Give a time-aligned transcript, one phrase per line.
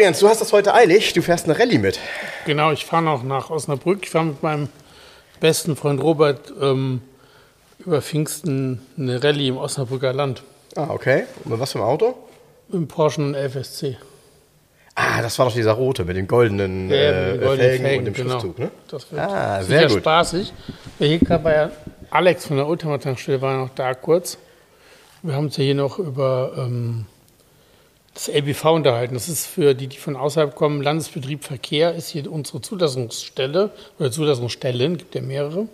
[0.00, 1.12] Jens, du hast das heute eilig.
[1.12, 1.98] Du fährst eine Rallye mit.
[2.46, 4.00] Genau, ich fahre noch nach Osnabrück.
[4.04, 4.68] Ich fahre mit meinem
[5.40, 7.00] besten Freund Robert ähm,
[7.84, 10.42] über Pfingsten eine Rallye im Osnabrücker Land.
[10.76, 11.24] Ah, okay.
[11.44, 12.14] Und mit was für ein Auto?
[12.72, 13.96] Im Porsche und FSC.
[14.94, 17.98] Ah, das war doch dieser rote mit den goldenen, Ja, äh, mit den goldenen Felgen,
[17.98, 18.30] und dem genau.
[18.40, 18.70] Schriftzug, ne?
[18.88, 19.98] Das wird Ah, sehr gut.
[19.98, 20.52] spaßig.
[20.98, 21.70] Hier war ja
[22.10, 24.38] Alex von der Ultramatankstelle war noch da kurz.
[25.22, 27.06] Wir haben uns ja hier noch über ähm,
[28.18, 29.14] das LBV unterhalten.
[29.14, 34.10] Das ist für die, die von außerhalb kommen, Landesbetrieb Verkehr ist hier unsere Zulassungsstelle oder
[34.10, 35.68] Zulassungsstellen, gibt ja mehrere.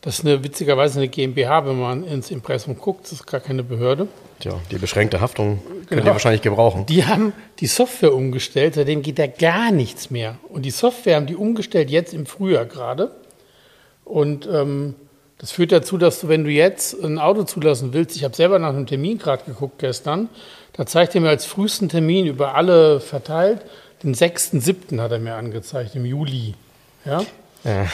[0.00, 3.62] Das ist eine witzigerweise eine GmbH, wenn man ins Impressum guckt, das ist gar keine
[3.62, 4.08] Behörde.
[4.40, 6.06] Tja, die beschränkte Haftung könnt Genau.
[6.06, 6.86] ihr wahrscheinlich gebrauchen.
[6.86, 10.36] Die haben die Software umgestellt, seitdem geht da gar nichts mehr.
[10.48, 13.12] Und die Software haben die umgestellt jetzt im Frühjahr gerade.
[14.04, 14.96] Und ähm,
[15.38, 18.58] das führt dazu, dass du, wenn du jetzt ein Auto zulassen willst, ich habe selber
[18.58, 20.28] nach einem Termin gerade geguckt gestern,
[20.76, 23.60] da zeigt er mir als frühesten Termin über alle verteilt,
[24.02, 25.00] den 6.7.
[25.00, 26.54] hat er mir angezeigt, im Juli.
[27.04, 27.24] Ja?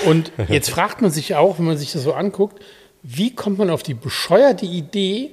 [0.06, 2.62] Und jetzt fragt man sich auch, wenn man sich das so anguckt,
[3.02, 5.30] wie kommt man auf die bescheuerte Idee,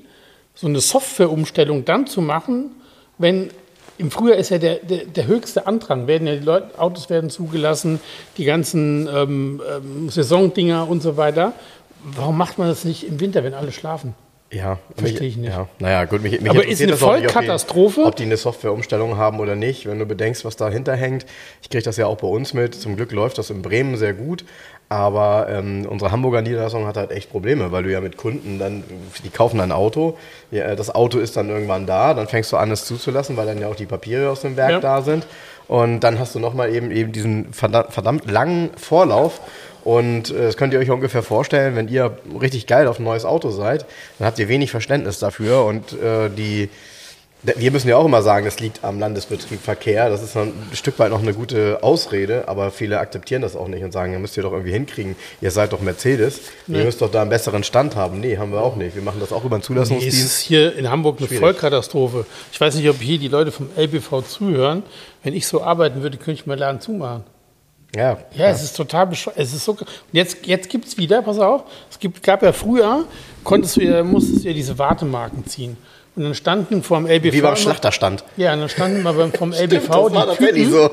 [0.56, 2.72] so eine Softwareumstellung dann zu machen,
[3.18, 3.50] wenn
[3.98, 7.30] im Frühjahr ist ja der, der, der höchste Andrang, werden ja die Leute, Autos werden
[7.30, 8.00] zugelassen,
[8.38, 11.54] die ganzen ähm, ähm, Saisondinger und so weiter.
[12.04, 14.14] Warum macht man das nicht im Winter, wenn alle schlafen?
[14.50, 15.50] Ja, Verstehe ich nicht.
[15.50, 18.06] Ja, naja, gut, mich, mich Aber ist eine nicht, ob Vollkatastrophe.
[18.06, 21.26] Ob die eine Softwareumstellung haben oder nicht, wenn du bedenkst, was dahinter hängt.
[21.62, 22.74] Ich kriege das ja auch bei uns mit.
[22.74, 24.46] Zum Glück läuft das in Bremen sehr gut.
[24.90, 28.86] Aber ähm, unsere Hamburger Niederlassung hat halt echt Probleme, weil du ja mit Kunden dann,
[29.22, 30.18] die kaufen ein Auto,
[30.50, 33.60] ja, das Auto ist dann irgendwann da, dann fängst du an, es zuzulassen, weil dann
[33.60, 34.80] ja auch die Papiere aus dem Werk Ja.
[34.80, 35.28] da sind.
[35.68, 39.42] Und dann hast du nochmal eben, eben diesen verdammt, verdammt langen Vorlauf.
[39.88, 43.24] Und äh, das könnt ihr euch ungefähr vorstellen, wenn ihr richtig geil auf ein neues
[43.24, 43.86] Auto seid,
[44.20, 45.64] dann habt ihr wenig Verständnis dafür.
[45.64, 46.68] Und äh, die,
[47.42, 50.10] wir müssen ja auch immer sagen, das liegt am Landesbetrieb Verkehr.
[50.10, 53.82] Das ist ein Stück weit noch eine gute Ausrede, aber viele akzeptieren das auch nicht
[53.82, 55.16] und sagen, ja, müsst ihr doch irgendwie hinkriegen.
[55.40, 58.20] Ihr seid doch Mercedes, ihr müsst doch da einen besseren Stand haben.
[58.20, 58.94] Nee, haben wir auch nicht.
[58.94, 60.18] Wir machen das auch über einen Es Zulassungsdienst.
[60.22, 61.40] ist hier in Hamburg eine Schwierig.
[61.40, 62.26] Vollkatastrophe.
[62.52, 64.84] Ich weiß nicht, ob hier die Leute vom LBV zuhören.
[65.24, 67.24] Wenn ich so arbeiten würde, könnte ich meinen Laden zumachen.
[67.98, 69.38] Ja, Ja, es ist total bescheuert.
[69.38, 69.72] Es ist so.
[69.74, 73.06] Und jetzt, jetzt gibt es wieder, pass auf, es gibt, gab ja früher,
[73.44, 75.78] konntest du ja, musstest du ja diese Wartemarken ziehen.
[76.16, 77.34] Und dann standen vor dem LBV.
[77.34, 78.24] wie beim Schlachterstand.
[78.38, 80.72] Ja, und dann standen mal beim, vom LBV das war die Typen.
[80.72, 80.90] so.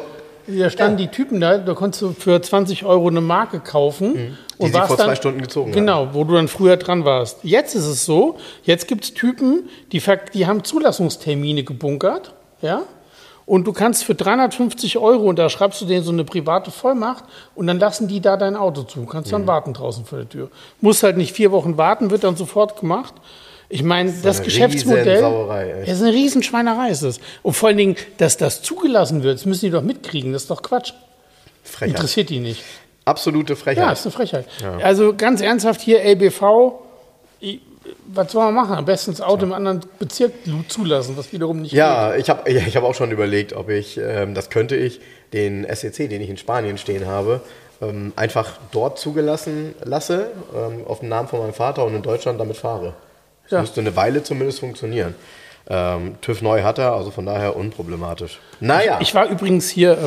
[0.47, 4.13] Da standen die Typen da, da konntest du für 20 Euro eine Marke kaufen.
[4.13, 4.39] Mhm.
[4.61, 5.75] Die sie warst vor zwei Stunden gezogen haben.
[5.75, 7.39] Genau, wo du dann früher dran warst.
[7.43, 10.03] Jetzt ist es so, jetzt gibt es Typen, die,
[10.35, 12.35] die haben Zulassungstermine gebunkert.
[12.61, 12.83] Ja?
[13.47, 17.25] Und du kannst für 350 Euro, und da schreibst du denen so eine private Vollmacht,
[17.55, 19.05] und dann lassen die da dein Auto zu.
[19.05, 19.32] Kannst Mhm.
[19.32, 20.50] dann warten draußen vor der Tür.
[20.81, 23.15] Musst halt nicht vier Wochen warten, wird dann sofort gemacht.
[23.69, 25.22] Ich meine, das, eine Geschäftsmodell.
[25.81, 25.88] Echt.
[25.88, 27.19] Es ist eine Riesenschweinerei ist es.
[27.43, 30.32] Und vor allen Dingen, dass das zugelassen wird, das müssen die doch mitkriegen.
[30.32, 30.93] Das ist doch Quatsch.
[31.65, 31.97] Frechheit.
[31.97, 32.62] Interessiert die nicht.
[33.06, 33.84] Absolute Frechheit.
[33.84, 34.47] Ja, ist eine Frechheit.
[34.82, 36.78] Also ganz ernsthaft hier, LBV,
[38.07, 38.75] was soll man machen?
[38.77, 40.33] Am besten das Auto im anderen Bezirk
[40.69, 41.79] zulassen, was wiederum nicht geht.
[41.79, 45.01] Ja, ich habe ich hab auch schon überlegt, ob ich, ähm, das könnte ich,
[45.33, 47.41] den SEC, den ich in Spanien stehen habe,
[47.83, 52.39] ähm, einfach dort zugelassen lasse, ähm, auf den Namen von meinem Vater und in Deutschland
[52.41, 52.95] damit fahre.
[53.45, 53.61] Das Ja.
[53.61, 55.15] müsste eine Weile zumindest funktionieren.
[55.69, 58.39] Ähm, TÜV neu hat er, also von daher unproblematisch.
[58.61, 59.99] Naja, Ich war übrigens hier,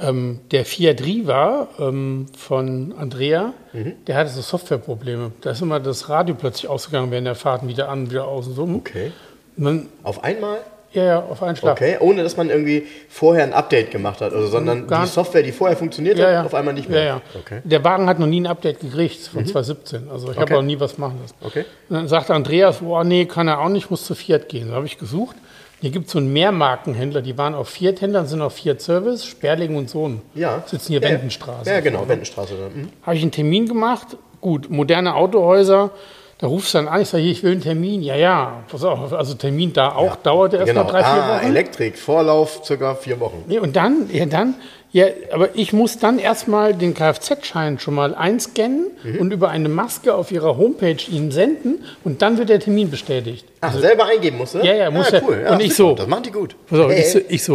[0.00, 3.92] ähm, der Fiat Riva ähm, von Andrea, Mhm.
[4.06, 5.32] der hatte so Softwareprobleme.
[5.42, 8.54] Da ist immer das Radio plötzlich ausgegangen während der Fahrten wieder an, wieder aus und
[8.54, 8.62] so.
[8.62, 9.12] okay.
[9.56, 10.58] Dann, Auf einmal?
[10.92, 11.72] ja, ja, auf einen Schlag.
[11.72, 15.10] Okay, ohne dass man irgendwie vorher ein Update gemacht hat, also, sondern Gar die.
[15.10, 16.44] Software, die vorher funktioniert Ja, hat, ja.
[16.44, 17.02] auf einmal nicht mehr.
[17.04, 17.20] Ja.
[17.38, 17.60] Okay.
[17.64, 20.08] Der Wagen hat noch nie ein Update gekriegt von 2017.
[20.10, 20.54] Also ich habe Okay.
[20.54, 21.34] auch nie was machen lassen.
[21.42, 21.64] Okay.
[21.90, 24.68] Und dann sagte Andreas, oh nee, kann er auch nicht, muss zu Fiat gehen.
[24.70, 25.36] Da habe ich gesucht.
[25.80, 29.76] Hier gibt es so einen Mehrmarkenhändler, die waren auf Fiat-Händlern, sind auf Fiat Service, Sperling
[29.76, 30.22] und Sohn.
[30.34, 30.62] Ja.
[30.66, 31.70] Sitzen hier ja, Wendenstraße.
[31.70, 32.54] Ja, genau, Wendenstraße.
[32.74, 32.88] Mhm.
[33.02, 34.16] Habe ich einen Termin gemacht.
[34.40, 35.90] Gut, moderne Autohäuser.
[36.38, 38.00] Da rufst du dann an, ich sage, hier, ich will einen Termin.
[38.02, 40.84] Ja, ja, pass auf, also Termin da auch, dauerte erst Genau.
[40.84, 41.46] mal drei, vier ah, Wochen.
[41.46, 43.44] Elektrik, Vorlauf circa vier Wochen.
[43.48, 44.54] Nee, und dann, ja, dann,
[44.90, 49.18] Ja, aber ich muss dann erstmal den Kfz-Schein schon mal einscannen Mhm.
[49.20, 53.44] und über eine Maske auf ihrer Homepage ihnen senden und dann wird der Termin bestätigt.
[53.60, 54.58] Ach, selber eingeben musst du?
[54.60, 55.18] Ja, ja, muss ja.
[55.18, 55.24] ja.
[55.28, 55.42] cool.
[55.44, 55.94] Ja, Und ich so.
[55.94, 56.56] Das machen die gut.
[56.68, 57.54] Pass auf, ich so, ich so,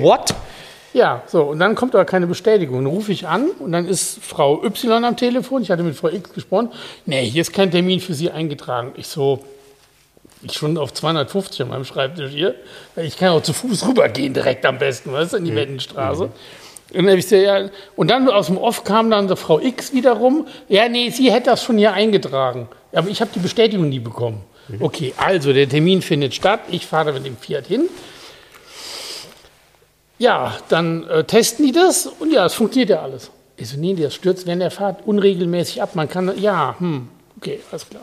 [0.00, 0.34] what?
[0.94, 2.76] Ja, so, und dann kommt aber keine Bestätigung.
[2.84, 5.60] Dann rufe ich an und dann ist Frau Y am Telefon.
[5.62, 6.70] Ich hatte mit Frau X gesprochen.
[7.04, 8.92] Nee, hier ist kein Termin für Sie eingetragen.
[8.96, 9.40] Ich so,
[10.42, 12.54] ich schon auf 250 an meinem Schreibtisch hier.
[12.96, 16.30] Ich kann auch zu Fuß rübergehen direkt am besten, weißt du, in die Wendenstraße.
[16.94, 19.92] Und dann, ich so, ja, und dann aus dem Off kam dann die Frau X
[19.92, 20.46] wiederum.
[20.68, 22.68] Ja, nee, sie hätte das schon hier eingetragen.
[22.92, 24.42] Aber ich habe die Bestätigung nie bekommen.
[24.80, 26.60] Okay, also der Termin findet statt.
[26.70, 27.88] Ich fahre mit dem Fiat hin.
[30.18, 33.30] Ja, dann äh, testen die das und ja, es funktioniert ja alles.
[33.56, 35.94] Ich so, nee, das stürzt während der Fahrt unregelmäßig ab.
[35.94, 38.02] Man kann, ja, hm, okay, alles klar.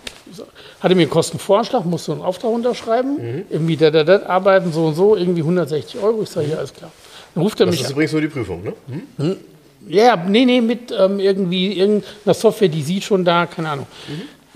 [0.80, 4.96] Hatte mir einen Kostenvorschlag, musste einen Auftrag unterschreiben, irgendwie da, da, da, arbeiten so und
[4.96, 6.24] so, irgendwie 160 Euro.
[6.24, 6.92] Ich sage, ja, alles klar.
[7.36, 7.94] Dann ruft er Das mich ist an.
[7.94, 8.74] übrigens nur die Prüfung, ne?
[9.18, 9.38] Hm?
[9.88, 13.88] Ja, nee, nee, mit ähm, irgendwie irgendeiner Software, die sieht schon da, keine Ahnung.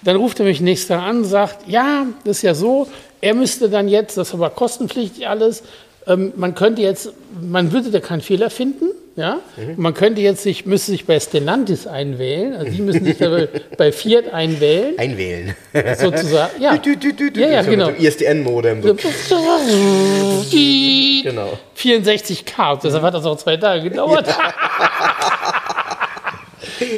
[0.03, 2.88] Dann ruft er mich nächstes Tag an, sagt, ja, das ist ja so,
[3.19, 5.63] er müsste dann jetzt, das ist aber kostenpflichtig alles,
[6.06, 8.85] ähm, man könnte jetzt, man würde da keinen Fehler finden,
[9.17, 9.39] ja,
[9.75, 13.17] man könnte jetzt sich, müsste sich bei Stellantis einwählen, also die müssen sich
[13.77, 15.55] bei- Fiat einwählen, Einwählen.
[15.97, 16.77] sozusagen, ja.
[16.77, 17.41] Dü, dü, dü.
[17.41, 17.87] Ja, ja, So genau.
[17.87, 18.83] Mit dem ISDN-Modem.
[18.83, 18.95] So.
[21.23, 21.57] Genau.
[21.77, 24.27] 64K, deshalb hat das auch zwei Tage gedauert.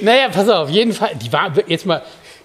[0.01, 2.01] naja, pass auf, jeden Fall, die waren jetzt mal,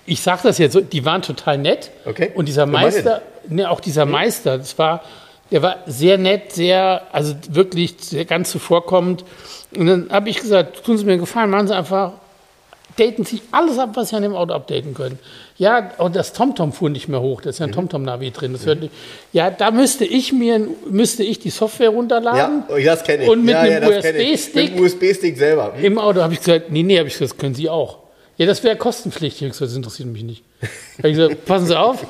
[0.06, 1.90] ich sag das jetzt so, die waren total nett.
[2.04, 2.30] Okay.
[2.34, 2.66] Und dieser.
[2.66, 5.02] Meister, ne, auch dieser Meister, das war,
[5.50, 9.24] der war sehr nett, sehr, also wirklich sehr ganz zuvorkommend.
[9.76, 12.12] Und dann habe ich gesagt, tun Sie mir einen Gefallen, machen Sie einfach,
[12.96, 15.18] daten Sie alles ab, was Sie an dem Auto updaten können.
[15.56, 17.74] Ja, und das TomTom fuhr nicht mehr hoch, da ist ja ein Mhm.
[17.74, 18.52] TomTom-Navi drin.
[18.52, 18.92] Das hört nicht,
[19.32, 22.64] ja, da müsste ich mir, müsste ich die Software runterladen.
[22.68, 23.30] Ja, das kenne ich.
[23.30, 23.98] Und mit ja, einem ja.
[23.98, 24.54] USB-Stick?
[24.54, 25.72] Mit dem USB-Stick selber.
[25.76, 25.84] Hm?
[25.84, 28.03] Im Auto habe ich gesagt, nee, nee, habe ich gesagt, das können Sie auch.
[28.36, 29.48] Ja, das wäre kostenpflichtig.
[29.48, 30.42] Ich das interessiert mich nicht.
[30.98, 32.04] Habe ich gesagt, passen Sie auf,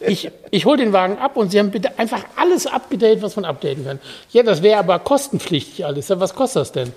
[0.00, 3.44] ich, ich hole den Wagen ab und Sie haben bitte einfach alles abgedatet, was man
[3.44, 4.00] updaten kann.
[4.32, 6.08] Ja, das wäre aber kostenpflichtig alles.
[6.08, 6.92] Ja, was kostet das denn?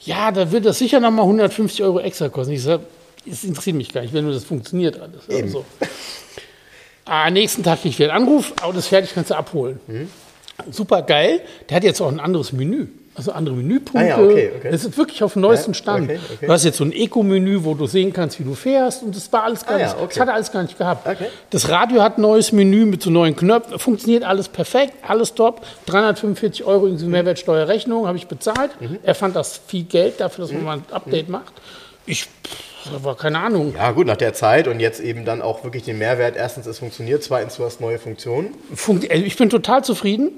[0.00, 2.52] Ja, da wird das sicher nochmal 150 Euro extra kosten.
[2.54, 2.82] Ich sage,
[3.24, 5.22] das interessiert mich gar nicht, wenn nur das funktioniert alles.
[5.28, 5.64] Ja, so.
[7.04, 9.80] Ah, nächsten Tag kriege ich wieder einen Anruf, Auto ist fertig, kannst du abholen.
[10.70, 11.40] Super geil.
[11.68, 12.86] Der hat jetzt auch ein anderes Menü.
[13.14, 13.98] Also andere Menüpunkte.
[13.98, 14.70] Ah ja, okay, okay.
[14.70, 16.04] Das ist wirklich auf dem neuesten Ja, Stand.
[16.08, 16.46] okay, okay.
[16.46, 19.02] Du hast jetzt so ein Eco-Menü, wo du sehen kannst, wie du fährst.
[19.02, 20.06] Und das war alles gar Ah ja, nicht, okay.
[20.08, 21.06] das hat er alles gar nicht gehabt.
[21.50, 23.78] Das Radio hat ein neues Menü mit so neuen Knöpfen.
[23.78, 25.60] Funktioniert alles perfekt, alles top.
[25.86, 28.70] 345 Euro inklusive Mehrwertsteuerrechnung habe ich bezahlt.
[28.80, 28.98] Mhm.
[29.02, 31.52] Er fand das viel Geld dafür, dass man mal ein Update macht.
[32.06, 32.26] Ich,
[33.00, 33.74] war keine Ahnung.
[33.76, 36.36] Ja, gut, nach der Zeit und jetzt eben dann auch wirklich den Mehrwert.
[36.36, 37.22] Erstens, es funktioniert.
[37.22, 38.54] Zweitens, du hast neue Funktionen.
[38.74, 40.32] Funkt, also ich bin total zufrieden.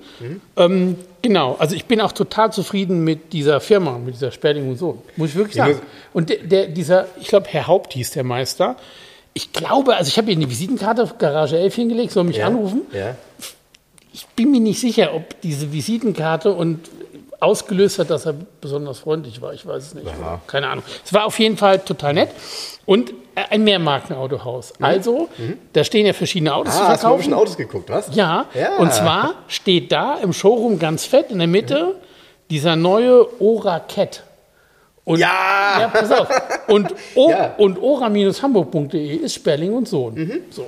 [0.56, 4.76] Ähm, genau, also ich bin auch total zufrieden mit dieser Firma, mit dieser Sperling und
[4.76, 5.02] so.
[5.16, 5.81] Muss ich wirklich sagen.
[6.12, 8.76] Und der, der, dieser, ich glaube, Herr Haupt hieß der Meister.
[9.32, 12.46] Ich glaube, also ich habe hier eine Visitenkarte auf Garage 11 hingelegt, soll mich Ja.
[12.46, 12.82] anrufen.
[12.93, 13.16] Ja.
[14.12, 16.78] Ich bin mir nicht sicher, ob diese Visitenkarte und
[17.44, 19.52] ausgelöst hat, dass er besonders freundlich war.
[19.52, 20.06] Ich weiß es nicht.
[20.06, 20.41] Ja.
[20.46, 20.85] Keine Ahnung.
[21.05, 22.31] Es war auf jeden Fall total nett.
[22.87, 23.14] Und
[23.50, 24.75] ein Mehrmarkenautohaus.
[24.81, 25.29] Also,
[25.73, 27.35] da stehen ja verschiedene Autos zu Ah, hast du verkaufen.
[27.35, 28.14] Autos geguckt, was?
[28.14, 28.76] Ja, Ja.
[28.76, 31.94] und zwar steht da im Showroom ganz fett in der Mitte
[32.50, 34.23] dieser neue Ora Cat.
[35.05, 35.81] Und, Ja!
[35.81, 36.29] ja, pass auf.
[36.69, 37.55] Und, o Ja.
[37.58, 40.43] und ora-hamburg.de ist Sperling und Sohn.
[40.50, 40.67] So.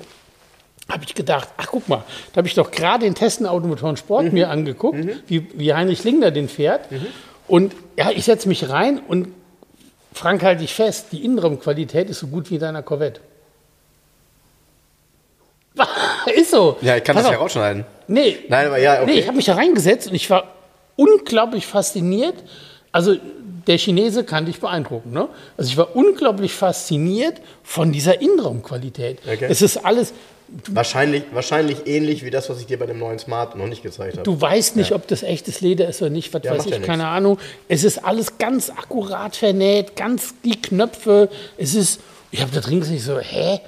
[0.89, 4.33] Habe ich gedacht, ach guck mal, da habe ich doch gerade den Testen Automotoren Sport
[4.33, 6.89] mir angeguckt, wie, wie Heinrich Lingner den fährt.
[7.49, 9.29] Und ja, ich setze mich rein und
[10.13, 13.21] Frank, halte ich fest, die Innenraumqualität ist so gut wie in deiner Corvette.
[16.35, 16.77] ist so.
[16.81, 17.85] Ja, ich kann Pass das ja rausschneiden.
[18.09, 19.07] Nee, Nein, aber ja, okay.
[19.07, 20.55] nee ich habe mich da reingesetzt und ich war
[20.97, 22.37] unglaublich fasziniert.
[22.93, 23.17] Also
[23.67, 25.13] der Chinese kann dich beeindrucken.
[25.13, 25.29] Ne?
[25.57, 29.19] Also ich war unglaublich fasziniert von dieser Innenraumqualität.
[29.27, 29.47] Okay.
[29.49, 30.15] Es ist alles,
[30.69, 34.15] Wahrscheinlich, wahrscheinlich ähnlich wie das, was ich dir bei dem neuen Smart noch nicht gezeigt
[34.15, 34.23] habe.
[34.23, 36.79] du weißt nicht, ob das echtes Leder ist oder nicht, was Ja, weiß ich, ja
[36.79, 37.39] keine Ahnung.
[37.69, 41.29] Es ist alles ganz akkurat vernäht, ganz die Knöpfe.
[41.59, 42.01] Es ist,
[42.31, 43.61] ich habe da drin gesehen, so, hä?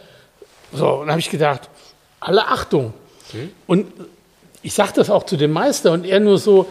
[0.73, 1.69] So, und habe ich gedacht,
[2.21, 2.95] alle Achtung.
[3.33, 3.51] Hm?
[3.67, 3.93] Und
[4.63, 6.67] ich sage das auch zu dem Meister und er nur so,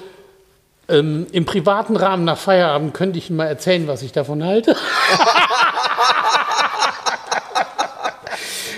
[0.90, 4.74] ähm, im privaten Rahmen nach Feierabend könnte ich ihm mal erzählen, was ich davon halte.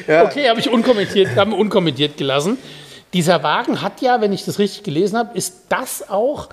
[0.10, 2.58] Okay, habe ich unkommentiert, haben unkommentiert gelassen.
[3.14, 6.50] Dieser Wagen hat ja, wenn ich das richtig gelesen habe, ist das auch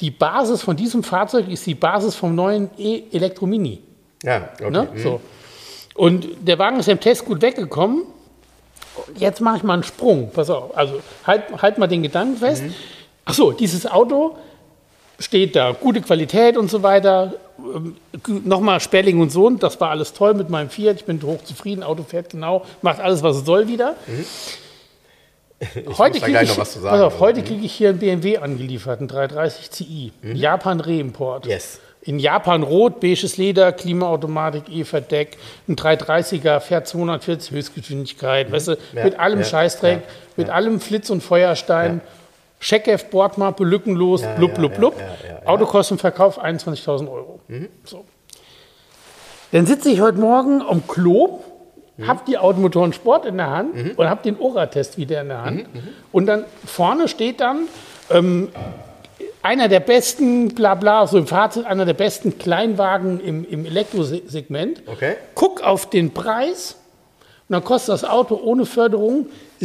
[0.00, 3.82] die Basis von diesem Fahrzeug, ist die Basis vom neuen E-Elektromini.
[4.22, 4.70] ja, okay.
[4.70, 4.88] Ne?
[4.92, 5.02] hm.
[5.02, 5.20] So.
[5.94, 8.02] Und der Wagen ist ja im Test gut weggekommen.
[9.16, 10.30] Jetzt mache ich mal einen Sprung.
[10.30, 10.76] Pass auf.
[10.76, 12.62] Also halt, halt mal den Gedanken fest.
[12.62, 12.74] Mhm.
[13.24, 14.36] Ach so, dieses Auto
[15.18, 17.34] steht da, gute Qualität und so weiter.
[17.58, 17.96] Ähm,
[18.44, 20.96] Nochmal Sperling und Sohn, das war alles toll mit meinem Fiat.
[20.96, 23.94] Ich bin hochzufrieden, Auto fährt genau, macht alles, was es soll wieder.
[25.74, 27.44] Ich Heute kriege ich, auf, heute Mhm.
[27.46, 30.12] kriege ich hier einen BMW angeliefert, einen 330 Ci.
[30.34, 31.46] Japan Reimport.
[31.46, 31.80] Yes.
[32.02, 38.76] In Japan rot, beiges Leder, Klimaautomatik, E-Verdeck, ein 330er, fährt 240 Höchstgeschwindigkeit, weißt du, Mhm.
[38.98, 42.02] Ja, mit allem ja, Scheißdreck, ja, mit allem Flitz und Feuerstein.
[42.70, 44.94] Checkheft, Bordmappe, lückenlos, Ja, blub, blub, blub.
[44.96, 45.46] Mhm.
[45.46, 47.38] Autokostenverkauf 21.000 Euro.
[47.84, 48.04] So.
[49.52, 51.44] Dann sitze ich heute Morgen am Klo,
[51.96, 52.08] Mhm.
[52.08, 55.72] hab die Automotoren Sport in der Hand und hab den Ora-Test wieder in der Hand.
[55.74, 57.68] Mhm, Und dann vorne steht dann
[58.10, 58.48] ähm,
[59.42, 64.82] einer der besten, bla bla, so im Fazit, einer der besten Kleinwagen im, im Elektrosegment.
[64.86, 65.14] Okay.
[65.36, 66.74] Guck auf den Preis
[67.48, 69.26] und dann kostet das Auto ohne Förderung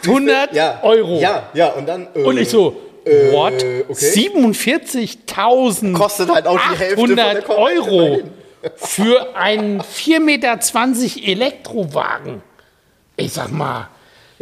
[0.00, 0.80] 47.800 Ja.
[0.82, 1.18] Euro.
[1.20, 2.06] Ja, ja, und dann.
[2.14, 3.54] äh, Und ich so, äh, what?
[3.88, 4.28] okay.
[4.30, 8.20] 47.000 Kostet halt auch die Hälfte von der 800 Komplette Euro
[8.76, 10.58] für einen 4,20 Meter
[11.28, 12.42] Elektrowagen.
[13.16, 13.88] Ich sag mal,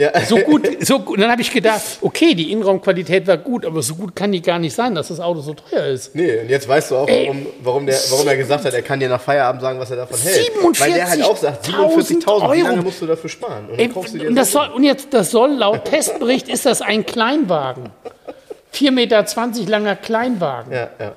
[0.01, 0.19] Ja.
[0.25, 1.17] so gut, so gut.
[1.17, 4.41] Und dann habe ich gedacht, okay, die Innenraumqualität war gut, aber so gut kann die
[4.41, 6.15] gar nicht sein, dass das Auto so teuer ist.
[6.15, 8.99] Nee, und jetzt weißt du auch, warum, warum, der, warum er gesagt hat, er kann
[8.99, 10.51] dir nach Feierabend sagen, was er davon hält.
[10.79, 12.83] Weil der halt auch sagt, 47.000 47.000, wie lange Euro.
[12.85, 13.69] musst du dafür sparen?
[13.71, 17.05] Und Ey, und, das so- soll, und jetzt, das soll laut Testbericht, ist das ein
[17.05, 17.91] Kleinwagen.
[18.75, 19.25] 4,20 Meter
[19.71, 20.73] langer Kleinwagen.
[20.73, 21.13] Ja, ja.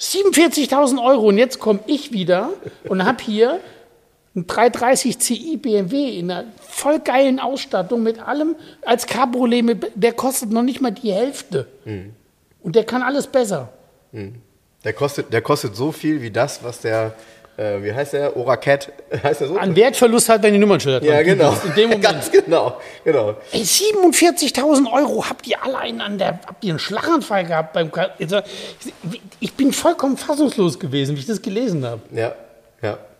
[0.00, 2.50] 47.000 Euro und jetzt komme ich wieder
[2.88, 3.58] und habe hier
[4.36, 10.12] einen 330 Ci BMW in einer voll geilen Ausstattung mit allem als Cabriolet, mit, der
[10.12, 11.66] kostet noch nicht mal die Hälfte.
[12.62, 13.68] Und der kann alles besser.
[14.82, 17.14] Der kostet, der kostet so viel wie das, was der,
[17.56, 18.36] äh, wie heißt der?
[18.36, 19.56] Oracat, heißt der so?
[19.56, 21.56] An Wertverlust hat, wenn die Nummernschilder ja, genau.
[21.64, 22.02] In dem Moment.
[22.04, 23.36] Ganz genau, genau.
[23.52, 28.10] Ey, 47.000 Euro habt ihr allein an der, habt ihr einen Schlaganfall gehabt beim, Ka-
[29.40, 32.00] ich bin vollkommen fassungslos gewesen, wie ich das gelesen habe.
[32.12, 32.34] Ja,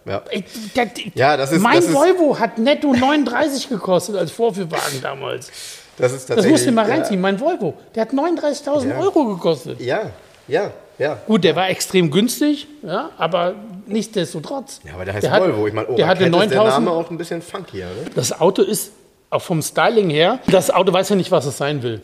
[0.07, 0.23] ja, ja.
[0.31, 0.45] Ey,
[0.77, 5.51] der, Ja, das ist- mein das ist- Volvo hat netto 39 gekostet als Vorführwagen damals.
[5.97, 6.53] Das ist Das tatsächlich.
[6.53, 7.21] musst du mal reinziehen.
[7.21, 8.99] Mein Volvo, der hat 39.000 Ja.
[8.99, 9.81] Euro gekostet.
[9.81, 10.11] Ja,
[10.49, 11.19] ja, ja.
[11.27, 13.55] Gut, der war extrem günstig, ja, aber
[13.87, 14.81] nichtsdestotrotz.
[14.85, 15.67] Ja, aber der heißt hat- Volvo.
[15.69, 18.11] Ich meine, der hatte Oracat ist der 9000 Name auch ein bisschen funkier, ne?
[18.15, 18.93] Das Auto ist
[19.31, 22.03] auch vom Styling her, das Auto weiß ja nicht, was es sein will.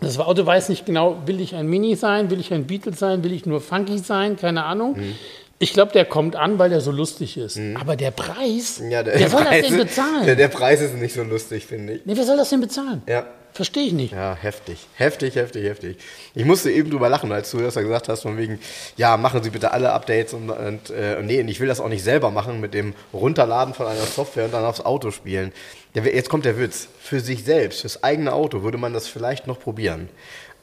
[0.00, 3.22] Das Auto weiß nicht genau, will ich ein Mini sein, will ich ein Beetle sein,
[3.22, 4.96] will ich nur funky sein, keine Ahnung.
[4.96, 5.14] Mhm.
[5.58, 7.58] Ich glaube, der kommt an, weil der so lustig ist.
[7.80, 10.26] Aber der Preis, Ja, der, wer soll Preis das denn bezahlen?
[10.26, 12.06] Der, der Preis ist nicht so lustig, finde ich.
[12.06, 13.02] nee, wer soll das denn bezahlen?
[13.06, 13.26] Ja.
[13.54, 14.12] Verstehe ich nicht.
[14.12, 14.84] Ja, heftig.
[14.96, 15.96] Heftig, heftig, heftig.
[16.34, 18.58] Ich musste eben drüber lachen, als du das ja gesagt hast, von wegen,
[18.96, 22.02] ja, machen Sie bitte alle Updates und, und äh, nee, ich will das auch nicht
[22.02, 25.52] selber machen mit dem Runterladen von einer Software und dann aufs Auto spielen.
[25.94, 26.88] Der, jetzt kommt der Witz.
[27.00, 30.08] Für sich selbst, fürs eigene Auto würde man das vielleicht noch probieren.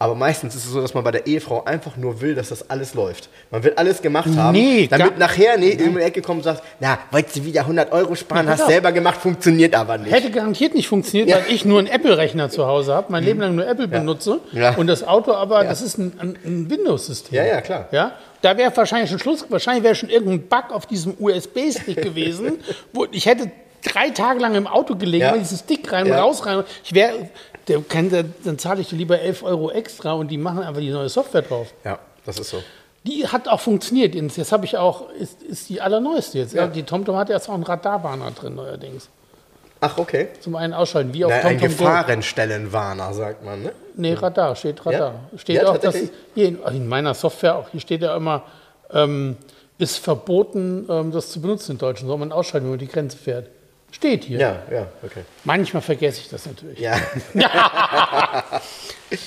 [0.01, 2.67] Aber meistens ist es so, dass man bei der Ehefrau einfach nur will, dass das
[2.71, 3.29] alles läuft.
[3.51, 6.63] Man will alles gemacht haben, Nee, damit nachher nee, in die Ecke kommt und sagt,
[6.79, 10.11] na, wolltest du wieder 100 Euro sparen, Ja, hast selber gemacht, funktioniert aber nicht.
[10.11, 11.35] Hätte garantiert nicht funktioniert, Ja.
[11.35, 14.73] weil ich nur einen Apple-Rechner zu Hause habe, mein Leben lang nur Apple benutze Ja.
[14.73, 17.35] und das Auto aber, das ist ein, ein, Windows-System.
[17.35, 17.87] Ja, ja, klar.
[17.91, 18.13] Ja?
[18.41, 22.53] Da wäre wahrscheinlich schon Schluss, wahrscheinlich wäre schon irgendein Bug auf diesem USB-Stick gewesen,
[22.91, 23.51] wo ich hätte
[23.83, 25.31] drei Tage lang im Auto gelegen, Ja.
[25.33, 26.15] mit diesem Stick rein Ja.
[26.15, 26.63] und raus rein.
[26.83, 27.29] Ich wäre,
[27.71, 28.09] der kann,
[28.43, 31.41] dann zahle ich dir lieber 11 Euro extra und die machen einfach die neue Software
[31.41, 31.73] drauf.
[31.83, 32.61] Ja, das ist so.
[33.03, 34.13] Die hat auch funktioniert.
[34.13, 36.53] Jetzt habe ich auch, ist, ist die allerneueste jetzt.
[36.53, 36.63] Ja.
[36.63, 36.67] Ja.
[36.67, 39.09] Die TomTom hat jetzt auch einen Radarwarner drin neuerdings.
[39.79, 40.27] Ach, okay.
[40.39, 41.67] Zum einen ausschalten, wie auf ein TomTom Go.
[41.67, 43.71] Gefahrenstellenwarner, sagt man, ne?
[43.95, 45.15] Nee, Radar, steht Radar.
[45.37, 45.95] Steht Ja, auch, dass
[46.35, 48.43] hier in, in meiner Software auch, hier steht ja immer,
[48.91, 49.37] ähm,
[49.79, 52.09] ist verboten, ähm, das zu benutzen in Deutschland.
[52.09, 53.47] Soll man ausschalten, wenn man die Grenze fährt.
[53.91, 54.39] Steht hier.
[54.39, 55.21] Ja, ja, okay.
[55.43, 56.79] Manchmal vergesse ich das natürlich.
[56.79, 56.95] Ja,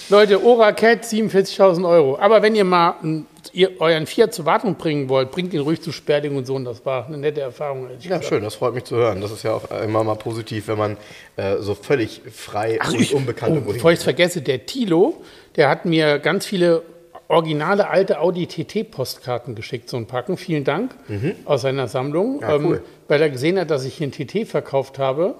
[0.09, 2.19] Leute, Ora Cat 47.000 Euro.
[2.19, 5.83] Aber wenn ihr mal ein, ihr, euren Fiat zur Wartung bringen wollt, bringt ihn ruhig
[5.83, 6.55] zu Sperling und so.
[6.55, 7.89] Und das war eine nette Erfahrung.
[7.91, 8.25] ja, gesagt.
[8.25, 9.21] schön, das freut mich zu hören.
[9.21, 10.97] Das ist ja auch immer mal positiv, wenn man
[11.37, 15.23] äh, so völlig frei Ach, und ich, unbekannt oh, bevor ich es vergesse, der Tilo,
[15.57, 16.83] der hat mir ganz viele
[17.29, 20.37] originale alte Audi TT-Postkarten geschickt, so ein Packen.
[20.37, 20.95] Vielen Dank
[21.45, 22.37] aus seiner Sammlung.
[22.37, 22.41] Mhm.
[22.41, 22.83] Ja, cool.
[23.09, 25.35] Weil er gesehen hat, dass ich hier einen TT verkauft habe.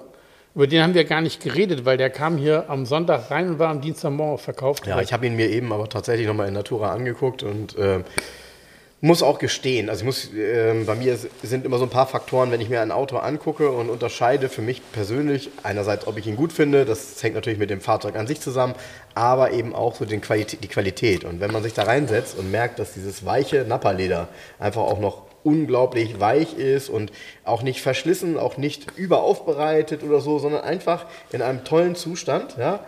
[0.53, 3.59] Über den haben wir gar nicht geredet, weil der kam hier am Sonntag rein und
[3.59, 4.87] war am Dienstagmorgen verkauft.
[4.87, 7.99] Ja, ich habe ihn mir eben aber tatsächlich nochmal in Natura angeguckt und äh,
[9.01, 12.51] muss auch gestehen, also ich muss, ähm, bei mir sind immer so ein paar Faktoren,
[12.51, 16.35] wenn ich mir ein Auto angucke und unterscheide für mich persönlich, einerseits, ob ich ihn
[16.35, 18.73] gut finde, das hängt natürlich mit dem Fahrzeug an sich zusammen,
[19.13, 21.23] aber eben auch so den Qualität, die Qualität.
[21.23, 24.27] Und wenn man sich da reinsetzt und merkt, dass dieses weiche Napperleder
[24.59, 27.11] einfach auch noch unglaublich weich ist und
[27.43, 32.79] auch nicht verschlissen, auch nicht überaufbereitet oder so, sondern einfach in einem tollen Zustand, ja,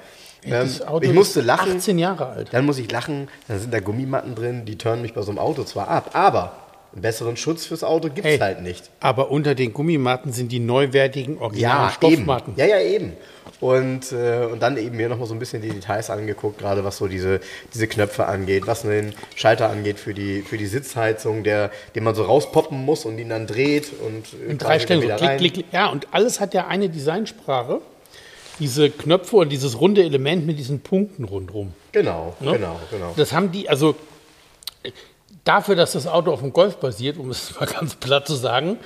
[0.43, 0.69] Ähm,
[1.01, 1.77] ich musste lachen.
[1.77, 2.49] 18 Jahre alt.
[2.51, 5.39] Dann muss ich lachen, dann sind da Gummimatten drin, die turnen mich bei so einem
[5.39, 6.53] Auto zwar ab, aber
[6.94, 8.89] einen besseren Schutz fürs Auto gibt es halt nicht.
[9.00, 12.53] Aber unter den Gummimatten sind die neuwertigen originalen Ja, Stoffmatten.
[12.53, 12.60] eben.
[12.60, 13.13] Ja, ja, eben.
[13.60, 16.98] Und, äh, und dann eben mir nochmal so ein bisschen die Details angeguckt, gerade was
[16.98, 17.39] so diese,
[17.74, 22.13] diese Knöpfe angeht, was den Schalter angeht für die, für die Sitzheizung, der, den man
[22.13, 25.01] so rauspoppen muss und ihn dann dreht und äh, In drei Stellen.
[25.01, 25.38] So wieder klick, rein.
[25.39, 25.65] klick, klick.
[25.72, 27.82] Ja, und alles hat ja eine Designsprache.
[28.60, 31.74] Diese Knöpfe und dieses runde Element mit diesen Punkten rundherum.
[31.91, 32.53] Genau, Ne?
[32.53, 33.13] genau, genau.
[33.15, 33.96] Das haben die, also
[35.43, 38.77] dafür, dass das Auto auf dem Golf basiert, um es mal ganz platt zu sagen,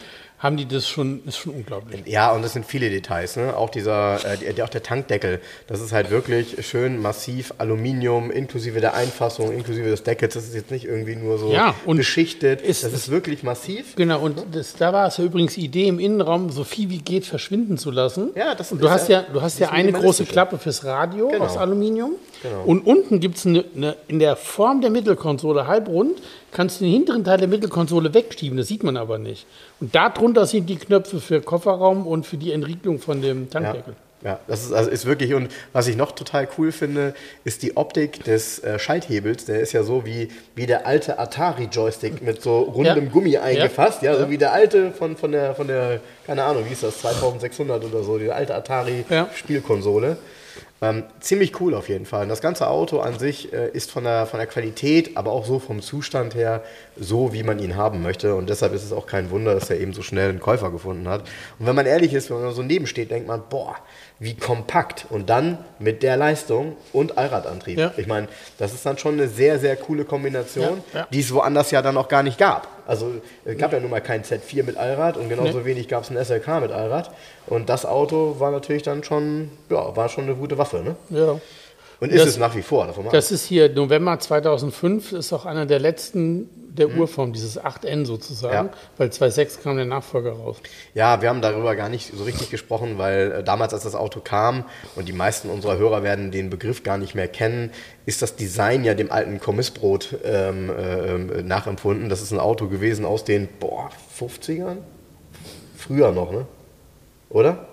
[0.41, 2.01] haben die das schon, ist schon unglaublich.
[2.07, 3.55] Ja, und das sind viele Details, ne?
[3.55, 8.81] Auch dieser, äh, der, auch der Tankdeckel, das ist halt wirklich schön massiv Aluminium, inklusive
[8.81, 10.33] der Einfassung, inklusive des Deckels.
[10.33, 12.61] Das ist jetzt nicht irgendwie nur so Ja, beschichtet.
[12.61, 13.95] ist- das ist wirklich massiv.
[13.95, 16.97] Genau, und das, da war es ja übrigens die Idee, im Innenraum so viel wie
[16.97, 18.31] geht verschwinden zu lassen.
[18.35, 20.25] Ja, das und du ist hast ja du hast ja eine große.
[20.25, 21.45] Klappe fürs Radio Genau.
[21.45, 22.13] aus Aluminium.
[22.41, 22.63] Genau.
[22.65, 26.19] Und unten gibt es eine, eine, in der Form der Mittelkonsole halbrund,
[26.51, 29.45] kannst du den hinteren Teil der Mittelkonsole wegschieben, das sieht man aber nicht.
[29.79, 33.95] Und darunter sind die Knöpfe für Kofferraum und für die Entriegelung von dem Ja, Tankdeckel.
[34.23, 37.77] ja, das ist, also ist wirklich, und was ich noch total cool finde, ist die
[37.77, 39.45] Optik des äh, Schalthebels.
[39.45, 43.11] Der ist ja so wie, wie der alte Atari-Joystick mit so rundem Ja.
[43.11, 44.29] Gummi eingefasst, ja, so Ja.
[44.29, 48.03] wie der alte von, von, der, von der, keine Ahnung, wie ist das, 2600 oder
[48.03, 48.53] so, die alte
[49.09, 49.27] Ja.
[50.83, 52.23] Ähm, ziemlich cool auf jeden Fall.
[52.23, 55.45] Und das ganze Auto an sich äh, ist von der, von der Qualität, aber auch
[55.45, 56.63] so vom Zustand her,
[56.97, 58.33] so wie man ihn haben möchte.
[58.33, 61.07] Und deshalb ist es auch kein Wunder, dass er eben so schnell einen Käufer gefunden
[61.07, 61.21] hat.
[61.59, 63.75] Und wenn man ehrlich ist, wenn man so nebensteht, denkt man, boah,
[64.21, 65.07] wie kompakt.
[65.09, 67.79] Und dann mit der Leistung und Allradantrieb.
[67.79, 67.91] Ja.
[67.97, 68.27] Ich meine,
[68.59, 71.07] das ist dann schon eine sehr, sehr coole Kombination, Ja, ja.
[71.11, 72.67] die es woanders ja dann noch gar nicht gab.
[72.85, 73.11] Also
[73.45, 75.65] es gab ja nun mal kein Z4 mit Allrad und genauso Nee.
[75.65, 77.09] wenig gab es ein SLK mit Allrad.
[77.47, 80.95] Und das Auto war natürlich dann schon, ja, war schon eine gute Waffe, ne?
[81.09, 81.39] Ja.
[82.01, 85.65] Und ist Das- es nach wie vor, Das ist hier November 2005, ist auch einer
[85.67, 87.01] der letzten der Mhm.
[87.01, 88.73] Urform, dieses 8N sozusagen, Ja.
[88.97, 90.57] weil 2.6 kam der Nachfolger raus.
[90.95, 94.19] Ja, wir haben darüber gar nicht so richtig gesprochen, weil äh, damals, als das Auto
[94.21, 94.63] kam,
[94.95, 97.71] und die meisten unserer Hörer werden den Begriff gar nicht mehr kennen,
[98.07, 102.09] ist das Design ja dem alten Kommissbrot ähm, äh, nachempfunden.
[102.09, 104.77] Das ist ein Auto gewesen aus den, boah, 50ern?
[105.77, 106.45] Früher noch, ne?
[107.29, 107.67] Oder?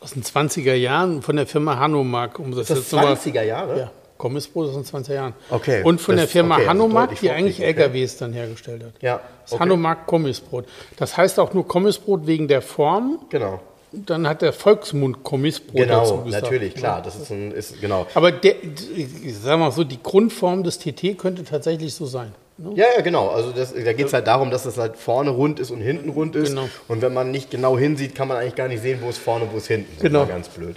[0.00, 3.14] Aus den 20er Jahren von der Firma Hanomag, um das, Das jetzt nochmal.
[3.14, 3.78] 20er Jahre?
[3.78, 5.34] Ja, Kommissbrot aus den 20er Jahren.
[5.50, 7.66] Okay, Und von das- der Firma okay, also Hanomag, die eigentlich okay.
[7.72, 8.92] LKWs dann hergestellt hat.
[9.02, 9.60] Ja, Das okay.
[9.62, 10.64] Hanomag Kommissbrot.
[10.96, 13.18] Das heißt auch nur Kommissbrot wegen der Form.
[13.28, 13.60] Genau.
[13.92, 16.44] Dann hat der Volksmund Kommissbrot dazu Genau, gesagt.
[16.44, 17.02] natürlich, klar.
[17.02, 18.06] Das ist ein, ist, genau.
[18.14, 22.32] Aber der, ich sag mal so, die Grundform des TT könnte tatsächlich so sein.
[22.60, 22.72] Ne?
[22.74, 23.28] Ja, ja, genau.
[23.28, 26.10] Also das, da geht es halt darum, dass es halt vorne rund ist und hinten
[26.10, 26.50] rund ist.
[26.50, 26.68] Genau.
[26.88, 29.44] Und wenn man nicht genau hinsieht, kann man eigentlich gar nicht sehen, wo es vorne
[29.44, 30.02] und wo es hinten ist.
[30.02, 30.20] Genau.
[30.20, 30.76] Das ist ganz blöd.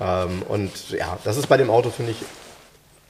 [0.00, 2.18] Ähm, und ja, das ist bei dem Auto, finde ich,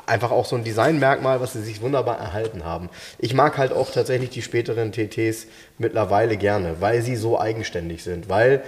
[0.06, 2.90] einfach auch so ein Designmerkmal, was sie sich wunderbar erhalten haben.
[3.18, 5.46] Ich mag halt auch tatsächlich die späteren TTs
[5.78, 8.28] mittlerweile gerne, weil sie so eigenständig sind.
[8.28, 8.62] Weil,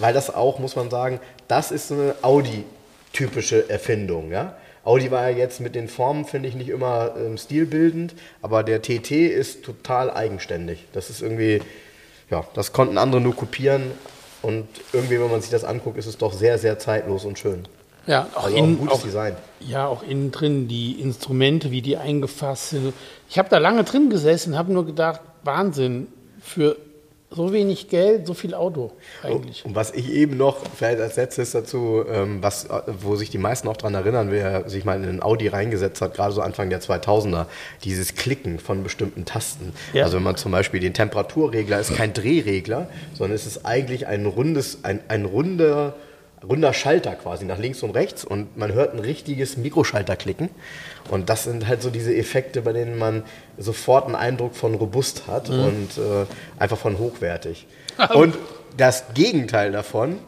[0.00, 4.32] weil das auch, muss man sagen, das ist so eine Audi-typische Erfindung.
[4.32, 4.56] Ja?
[4.86, 8.80] Audi war ja jetzt mit den Formen, finde ich, nicht immer ähm, stilbildend, aber der
[8.80, 10.84] TT ist total eigenständig.
[10.92, 11.60] Das ist irgendwie,
[12.30, 13.82] ja, das konnten andere nur kopieren
[14.42, 17.66] und irgendwie, wenn man sich das anguckt, ist es doch sehr, sehr zeitlos und schön.
[18.06, 19.36] Ja, auch, Also auch ein innen, gutes auch, Design.
[19.58, 22.94] ja, auch innen drin, die Instrumente, wie die eingefasst sind.
[23.28, 26.06] Ich habe da lange drin gesessen und habe nur gedacht, Wahnsinn,
[26.40, 26.76] für
[27.30, 29.64] so wenig Geld, so viel Auto eigentlich.
[29.64, 33.38] Und was ich eben noch, vielleicht als letztes dazu, ähm, was, äh, wo sich die
[33.38, 36.70] meisten auch dran erinnern, wer sich mal in einen Audi reingesetzt hat, gerade so Anfang
[36.70, 37.46] der 2000er,
[37.82, 39.72] dieses Klicken von bestimmten Tasten.
[39.92, 40.04] Ja.
[40.04, 44.26] Also wenn man zum Beispiel den Temperaturregler, ist kein Drehregler, sondern es ist eigentlich ein
[44.26, 45.94] rundes, ein, ein runder,
[46.48, 50.50] runder Schalter quasi nach links und rechts und man hört ein richtiges Mikroschalter klicken.
[51.10, 53.22] Und das sind halt so diese Effekte, bei denen man
[53.58, 56.26] sofort einen Eindruck von robust hat und äh,
[56.58, 57.66] einfach von hochwertig.
[58.14, 58.36] Und
[58.76, 60.18] das Gegenteil davon,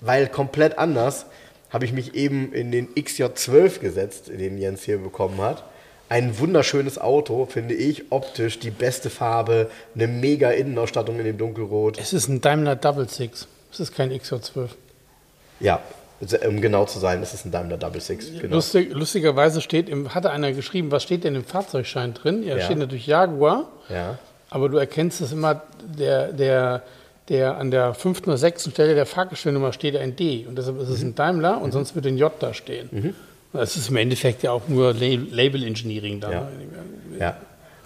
[0.00, 1.26] weil komplett anders,
[1.70, 5.64] habe ich mich eben in den XJ12 gesetzt, den Jens hier bekommen hat.
[6.08, 11.98] Ein wunderschönes Auto, finde ich, optisch die beste Farbe, eine mega Innenausstattung in dem Dunkelrot.
[11.98, 13.48] Es ist ein Daimler Double Six.
[13.72, 14.68] Es ist kein XJ12.
[15.60, 15.80] Ja,
[16.48, 18.30] um genau zu sein, ist es ein Daimler Double Six.
[18.40, 18.56] Genau.
[18.56, 22.42] Lustig, lustigerweise steht, im, hatte einer geschrieben, was steht denn im Fahrzeugschein drin?
[22.42, 22.64] Ja, Ja.
[22.64, 24.18] steht natürlich Jaguar, Ja.
[24.50, 25.62] aber du erkennst es immer,
[25.98, 26.82] der, der,
[27.28, 30.88] der an der fünften oder sechsten Stelle der Fahrgestellnummer steht ein D und deshalb ist
[30.88, 31.08] es Mhm.
[31.10, 33.14] ein Daimler und sonst wird ein J da stehen.
[33.52, 36.30] Das ist im Endeffekt ja auch nur La- Label Engineering da.
[36.32, 36.48] Ja.
[37.18, 37.36] Ja.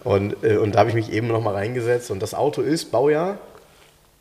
[0.04, 2.90] Und, äh, und da habe ich mich eben noch mal reingesetzt und das Auto ist
[2.92, 3.38] Baujahr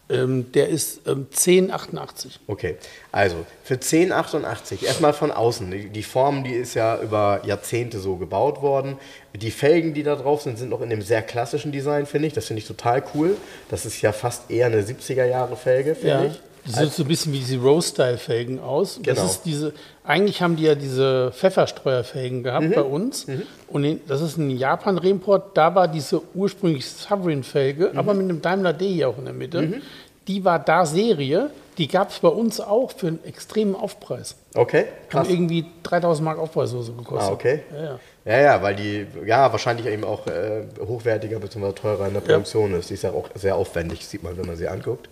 [0.10, 2.40] Ähm, der ist ähm, 1088.
[2.48, 2.78] Okay,
[3.12, 5.70] also für 1088, erstmal von außen.
[5.70, 8.98] Die, die Form, die ist ja über Jahrzehnte so gebaut worden.
[9.36, 12.34] Die Felgen, die da drauf sind, sind noch in dem sehr klassischen Design, finde ich.
[12.34, 13.36] Das finde ich total cool.
[13.70, 16.26] Das ist ja fast eher eine 70er-Jahre-Felge, finde Ja.
[16.26, 16.40] ich.
[16.66, 19.00] Die sieht so ein bisschen wie diese Rose-Style-Felgen aus.
[19.02, 19.22] Genau.
[19.22, 19.74] Das ist diese,
[20.08, 22.74] eigentlich haben die ja diese Pfefferstreuer-Felgen gehabt Mhm.
[22.74, 23.28] bei uns.
[23.68, 25.58] Und in, das ist ein Japan-Reimport.
[25.58, 28.00] Da war diese ursprünglich Sovereign-Felge, Mhm.
[28.00, 29.82] aber mit einem Daimler D hier auch in der Mitte.
[30.28, 31.50] Die war da Serie.
[31.78, 34.36] Die gab es bei uns auch für einen extremen Aufpreis.
[34.56, 35.30] Okay, Haben krass.
[35.30, 37.30] irgendwie 3000 Mark Aufpreis oder so gekostet.
[37.30, 37.60] Ah, okay.
[37.72, 38.00] Ja, ja.
[38.26, 41.72] Ja, ja, weil die ja wahrscheinlich eben auch äh, hochwertiger bzw.
[41.74, 42.90] teurer in der Produktion ist.
[42.90, 45.08] Die ist ja auch sehr aufwendig, sieht man, wenn man sie anguckt.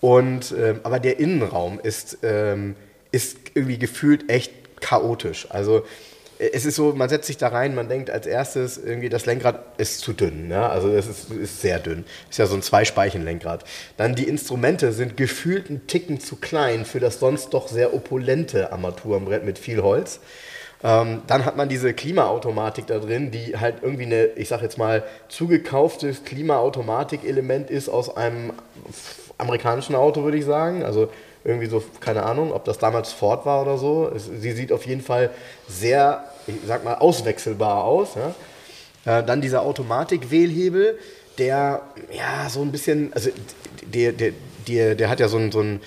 [0.00, 2.76] Und ähm, aber der Innenraum ist, ähm,
[3.12, 5.46] ist irgendwie gefühlt echt chaotisch.
[5.50, 5.84] Also
[6.40, 9.78] es ist so, man setzt sich da rein, man denkt als erstes irgendwie, das Lenkrad
[9.78, 10.48] ist zu dünn.
[10.48, 10.68] Ne?
[10.68, 12.04] Also es ist, ist sehr dünn.
[12.30, 13.64] Ist ja so ein Zweispeichen-Lenkrad.
[13.98, 18.72] Dann die Instrumente sind gefühlt einen Ticken zu klein für das sonst doch sehr opulente
[18.72, 20.20] Armaturenbrett mit viel Holz.
[20.82, 24.78] Ähm, dann hat man diese Klimaautomatik da drin, die halt irgendwie eine, ich sag jetzt
[24.78, 28.54] mal, zugekauftes Klimaautomatik-Element ist aus einem
[29.36, 30.84] amerikanischen Auto, würde ich sagen.
[30.84, 31.10] Also
[31.44, 34.10] irgendwie so, keine Ahnung, ob das damals Ford war oder so.
[34.14, 35.30] Es, sie sieht auf jeden Fall
[35.68, 38.10] sehr, ich sag mal, auswechselbar aus.
[38.14, 39.18] Ja?
[39.18, 40.98] Äh, dann dieser Automatik-Wählhebel,
[41.38, 43.30] der ja so ein bisschen, also
[43.82, 44.32] der, der,
[44.68, 45.80] der, der hat ja so einen, so, einen,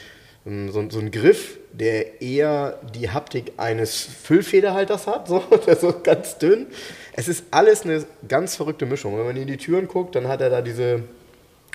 [0.43, 5.93] so, einen, so einen Griff, der eher die Haptik eines Füllfederhalters hat, so, der so
[6.01, 6.67] ganz dünn.
[7.15, 9.17] Es ist alles eine ganz verrückte Mischung.
[9.17, 11.03] Wenn man in die Türen guckt, dann hat er da diese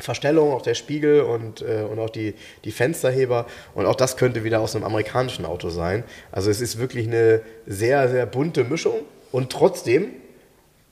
[0.00, 2.34] Verstellung, auch der Spiegel und, äh, und auch die,
[2.64, 3.46] die Fensterheber.
[3.74, 6.04] Und auch das könnte wieder aus einem amerikanischen Auto sein.
[6.32, 8.94] Also es ist wirklich eine sehr, sehr bunte Mischung.
[9.32, 10.08] Und trotzdem,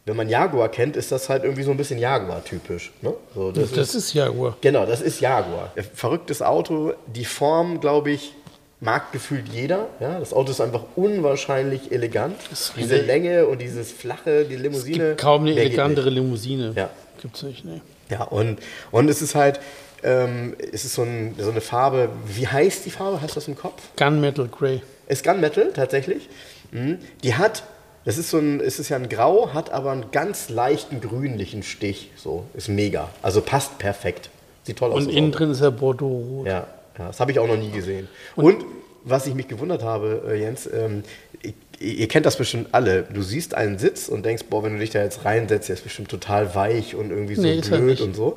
[0.04, 2.92] wenn man Jaguar kennt, ist das halt irgendwie so ein bisschen Jaguar-typisch.
[3.02, 3.14] Ne?
[3.34, 4.56] So, das Das, ist Jaguar.
[4.60, 5.72] Genau, das ist Jaguar.
[5.94, 6.92] Verrücktes Auto.
[7.06, 8.32] Die Form, glaube ich,
[8.80, 9.86] mag gefühlt jeder.
[10.00, 12.36] Ja, das Auto ist einfach unwahrscheinlich elegant.
[12.52, 15.08] ist Diese Länge und dieses flache, die Es Limousine.
[15.08, 16.10] gibt kaum eine elegantere.
[16.10, 16.72] Limousine.
[16.76, 16.90] Ja.
[17.22, 17.80] Gibt's nicht, ne.
[18.10, 18.58] Ja, und,
[18.90, 19.60] und es ist halt,
[20.02, 22.08] ähm, es ist so, ein, so eine Farbe.
[22.26, 23.20] Wie heißt die Farbe?
[23.20, 23.82] Hast du das im Kopf?
[23.96, 24.82] Gunmetal Grey.
[25.08, 26.28] Ist Gunmetal tatsächlich.
[26.70, 26.98] Mhm.
[27.22, 27.62] Die hat,
[28.04, 31.62] das ist so ein, es ist ja ein Grau, hat aber einen ganz leichten grünlichen
[31.62, 32.10] Stich.
[32.16, 33.08] So, ist mega.
[33.22, 34.30] Also passt perfekt.
[34.62, 35.04] Sieht toll aus.
[35.04, 36.46] Und innen drin ist er Bordeaux-rot.
[36.46, 36.66] Ja,
[36.98, 38.08] ja das habe ich auch noch nie gesehen.
[38.34, 38.64] Und,
[39.08, 41.04] was ich mich gewundert habe, äh, Jens, ähm,
[41.40, 43.02] ich, ihr kennt das bestimmt alle.
[43.02, 45.84] Du siehst einen Sitz und denkst, boah, wenn du dich da jetzt reinsetzt, der ist
[45.84, 48.26] bestimmt total weich und irgendwie so Nee, blöd und so.
[48.26, 48.34] Und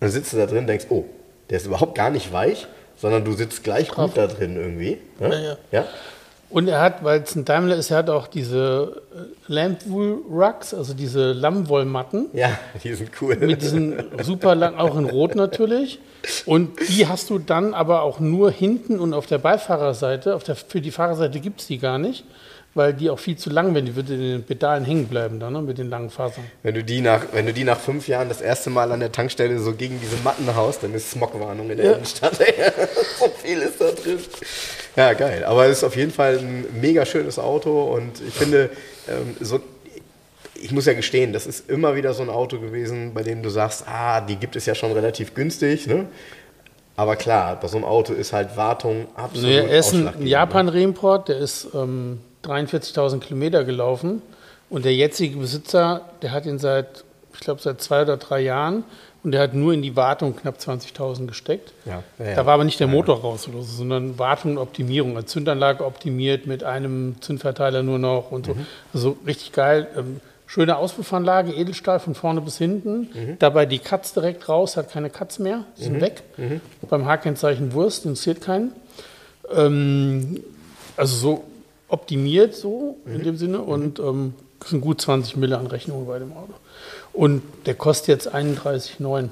[0.00, 1.04] dann sitzt du da drin und denkst, oh,
[1.50, 4.14] der ist überhaupt gar nicht weich, sondern du sitzt gleich Straff.
[4.14, 4.98] gut da drin irgendwie.
[5.20, 5.28] Ne?
[5.30, 5.56] Ja, ja.
[5.72, 5.84] ja?
[6.54, 10.72] Und er hat, weil es ein Daimler ist, er hat auch diese äh, Lampwool Rugs,
[10.72, 12.28] also diese Lammwollmatten.
[12.32, 13.34] Ja, die sind cool.
[13.36, 15.98] Mit diesen super lang, auch in Rot natürlich.
[16.46, 20.36] Und die hast du dann aber auch nur hinten und auf der Beifahrerseite.
[20.36, 22.24] Auf der, für die Fahrerseite gibt es die gar nicht,
[22.74, 23.86] weil die auch viel zu lang werden.
[23.86, 26.44] Die wird in den Pedalen hängen bleiben dann, ne, mit den langen Fasern.
[26.62, 29.12] Wenn du, die nach, wenn du die nach fünf Jahren das erste Mal an der
[29.12, 31.92] Tankstelle so gegen diese Matten haust, dann ist Smogwarnung in der Ja.
[31.92, 32.36] Innenstadt.
[33.18, 34.18] so viel ist da drin.
[34.96, 35.44] Ja, geil.
[35.44, 38.70] Aber es ist auf jeden Fall ein mega schönes Auto und ich finde,
[39.08, 39.60] ähm, so,
[40.54, 43.50] ich muss ja gestehen, das ist immer wieder so ein Auto gewesen, bei dem du
[43.50, 45.86] sagst, ah, die gibt es ja schon relativ günstig.
[45.86, 46.06] Ne?
[46.96, 50.12] Aber klar, bei so einem Auto ist halt Wartung absolut Nee, er ist ein ne?
[50.26, 54.22] Japan-Reimport, der ist ähm, 43.000 Kilometer gelaufen.
[54.70, 58.84] Und der jetzige Besitzer, der hat ihn seit, ich glaube, seit zwei oder drei Jahren
[59.24, 61.72] und der hat nur in die Wartung knapp 20.000 gesteckt.
[61.86, 62.34] Ja, ja, ja.
[62.34, 65.16] Da war aber nicht der Motor raus oder so, sondern Wartung und Optimierung.
[65.16, 68.54] Also Zündanlage optimiert mit einem Zündverteiler nur noch und so.
[68.54, 68.66] Mhm.
[68.92, 69.86] Also richtig geil.
[69.96, 73.08] Ähm, schöne Auspuffanlage, Edelstahl von vorne bis hinten.
[73.14, 73.38] Mhm.
[73.38, 76.22] Dabei die Katz direkt raus, hat keine Katz mehr, sind weg.
[76.36, 76.60] Mhm.
[76.90, 78.72] Beim H-Kennzeichen Wurst, interessiert keinen.
[79.54, 80.40] Ähm,
[80.98, 81.44] also so
[81.94, 86.32] optimiert so in dem Sinne und ähm, sind gut 20 Mille an Rechnungen bei dem
[86.32, 86.52] Auto.
[87.12, 89.28] Und der kostet jetzt 31,9.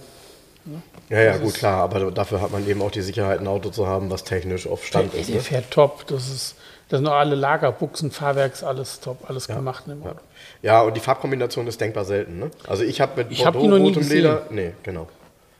[1.11, 1.83] Ja, ja, gut, klar.
[1.83, 4.85] Aber dafür hat man eben auch die Sicherheit, ein Auto zu haben, was technisch auf
[4.87, 5.29] Stand Der, ist.
[5.29, 5.43] der Ne?
[5.43, 6.07] fährt top.
[6.07, 6.55] Das ist,
[6.89, 10.21] das sind auch alle Lagerbuchsen, Fahrwerks, alles top, alles gemacht in dem Auto.
[10.63, 12.39] Ja, und die Farbkombination ist denkbar selten.
[12.39, 12.51] Ne?
[12.69, 14.17] Also ich habe mit Ich hab die noch nie gesehen.
[14.19, 14.47] Leder.
[14.51, 15.09] Nee, genau.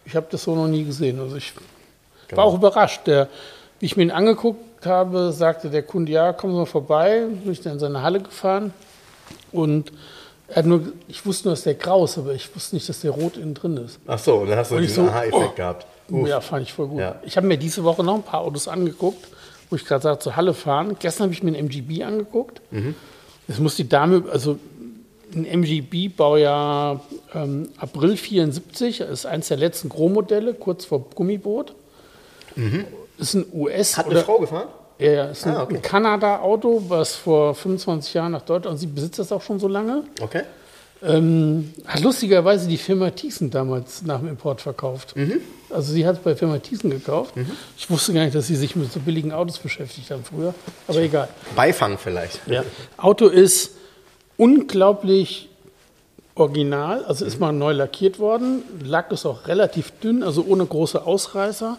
[0.05, 1.19] Ich habe das so noch nie gesehen.
[1.21, 1.53] Also ich
[2.29, 2.41] Genau.
[2.43, 3.07] war auch überrascht.
[3.07, 3.29] Der,
[3.81, 7.27] wie ich mir ihn angeguckt habe, sagte der Kunde, ja, kommen Sie mal vorbei.
[7.43, 8.73] Bin ich dann in seine Halle gefahren
[9.53, 9.93] und
[10.49, 13.01] er hat nur, ich wusste nur, dass der grau ist, aber ich wusste nicht, dass
[13.01, 13.99] der rot innen drin ist.
[14.07, 15.57] Ach so, und dann hast du Und diesen so, Aha-Effekt oh.
[15.57, 15.87] gehabt.
[16.11, 16.29] Uff.
[16.29, 17.01] Ja, fand ich voll gut.
[17.01, 17.17] Ja.
[17.23, 19.29] Ich habe mir diese Woche noch ein paar Autos angeguckt,
[19.71, 20.97] wo ich gerade sagte, zur Halle fahren.
[20.99, 22.61] Gestern habe ich mir einen MGB angeguckt.
[22.71, 22.95] Mhm.
[23.49, 24.59] Jetzt muss die Dame, also
[25.35, 27.01] ein MGB Baujahr
[27.35, 31.75] ähm, April 74, ist eins der letzten Gros-Modelle, kurz vor Gummiboot.
[33.19, 34.69] Ist ein US Hat eine oder Frau gefahren?
[34.99, 35.77] ja, ja, ist ein, Ah, okay.
[35.77, 39.69] ein Kanada-Auto, was vor 25 Jahren nach Deutschland, und sie besitzt das auch schon so
[39.69, 40.05] lange.
[40.21, 40.43] Okay.
[41.05, 45.17] Ähm, hat lustigerweise die Firma Thyssen damals nach dem Import verkauft.
[45.17, 45.41] Mhm.
[45.69, 47.35] Also sie hat es bei Firma Thyssen gekauft.
[47.77, 50.55] Ich wusste gar nicht, dass sie sich mit so billigen Autos beschäftigt haben früher.
[50.87, 51.29] Aber egal.
[51.57, 52.41] Beifang vielleicht.
[52.47, 52.63] Ja.
[52.99, 53.73] Auto ist
[54.37, 55.49] unglaublich
[56.35, 58.63] original, also ist mal neu lackiert worden.
[58.85, 61.79] Lack ist auch relativ dünn, also ohne große Ausreißer.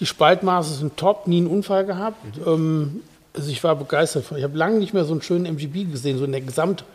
[0.00, 2.16] Die Spaltmaße sind top, nie einen Unfall gehabt.
[2.46, 3.00] Ähm,
[3.34, 4.36] also ich war begeistert von.
[4.38, 6.86] Ich habe lange nicht mehr so einen schönen MGB gesehen, so in der Gesamtheit.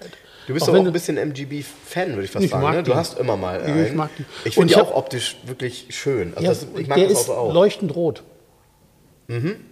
[0.47, 2.75] Du bist Auch doch auch ein bisschen MGB-Fan, würde ich fast Ich sagen.
[2.77, 2.83] Ne?
[2.83, 3.95] Du hast immer mal Ich einen.
[3.95, 4.23] mag die.
[4.45, 6.33] Ich Und finde ich die hab- auch optisch wirklich schön.
[6.35, 7.49] Also Ja, das, ich mag der das ist Auto auch.
[7.49, 7.53] Mhm.
[7.55, 8.23] leuchtend rot.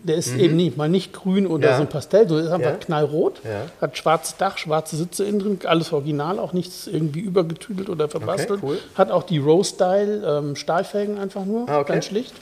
[0.04, 1.76] Der ist eben nicht mal nicht grün oder Ja.
[1.76, 2.76] so ein Pastell, so ist einfach Ja.
[2.78, 3.42] knallrot.
[3.44, 3.64] Ja.
[3.82, 8.62] Hat schwarzes Dach, schwarze Sitze innen drin, alles original, auch nichts irgendwie übergetüdelt oder verbastelt.
[8.64, 8.78] cool.
[8.96, 11.92] Hat auch die Row-Style ähm, Stahlfelgen einfach nur, Ah, okay.
[11.92, 12.34] ganz schlicht.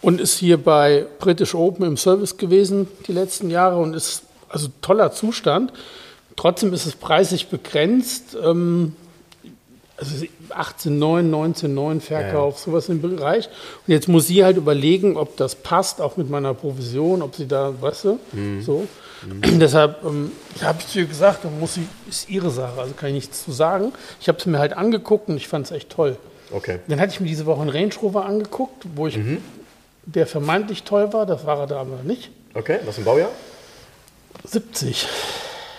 [0.00, 4.68] Und ist hier bei British Open im Service gewesen die letzten Jahre und ist also
[4.80, 5.72] toller Zustand.
[6.36, 8.36] Trotzdem ist es preislich begrenzt.
[8.40, 8.94] Ähm,
[9.98, 13.48] also 18,9, 19,9 Verkauf, sowas im Bereich.
[13.86, 17.48] Und jetzt muss sie halt überlegen, ob das passt, auch mit meiner Provision, ob sie
[17.48, 18.18] da, weißt du,
[18.62, 18.86] so.
[19.58, 20.30] Deshalb ähm,
[20.62, 23.50] habe ich zu ihr gesagt, muss sie, ist ihre Sache, also kann ich nichts zu
[23.50, 23.92] sagen.
[24.20, 26.16] Ich habe es mir halt angeguckt und ich fand es echt toll.
[26.50, 26.78] Okay.
[26.88, 29.18] Dann hatte ich mir diese Woche einen Range Rover angeguckt, wo ich,
[30.04, 32.30] der vermeintlich toll war, das war er da aber nicht.
[32.54, 33.30] Okay, was ein Baujahr?
[34.44, 35.06] 70.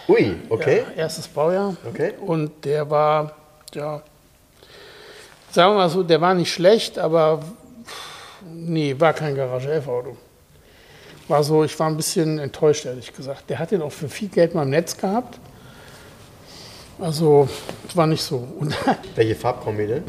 [0.08, 0.84] Ui, okay.
[0.96, 1.76] Ja, erstes Baujahr.
[1.88, 2.14] Okay.
[2.26, 3.36] Und der war,
[3.74, 4.02] ja,
[5.52, 7.42] sagen wir mal so, der war nicht schlecht, aber
[8.54, 10.18] nee, war kein Garage 11 Auto.
[11.28, 13.50] War so, ich war ein bisschen enttäuscht, ehrlich gesagt.
[13.50, 15.40] Der hat den auch für viel Geld mal im Netz gehabt.
[17.00, 17.48] Also,
[17.88, 18.48] es war nicht so.
[18.60, 18.76] Und
[19.16, 20.04] Welche Farbkombi denn?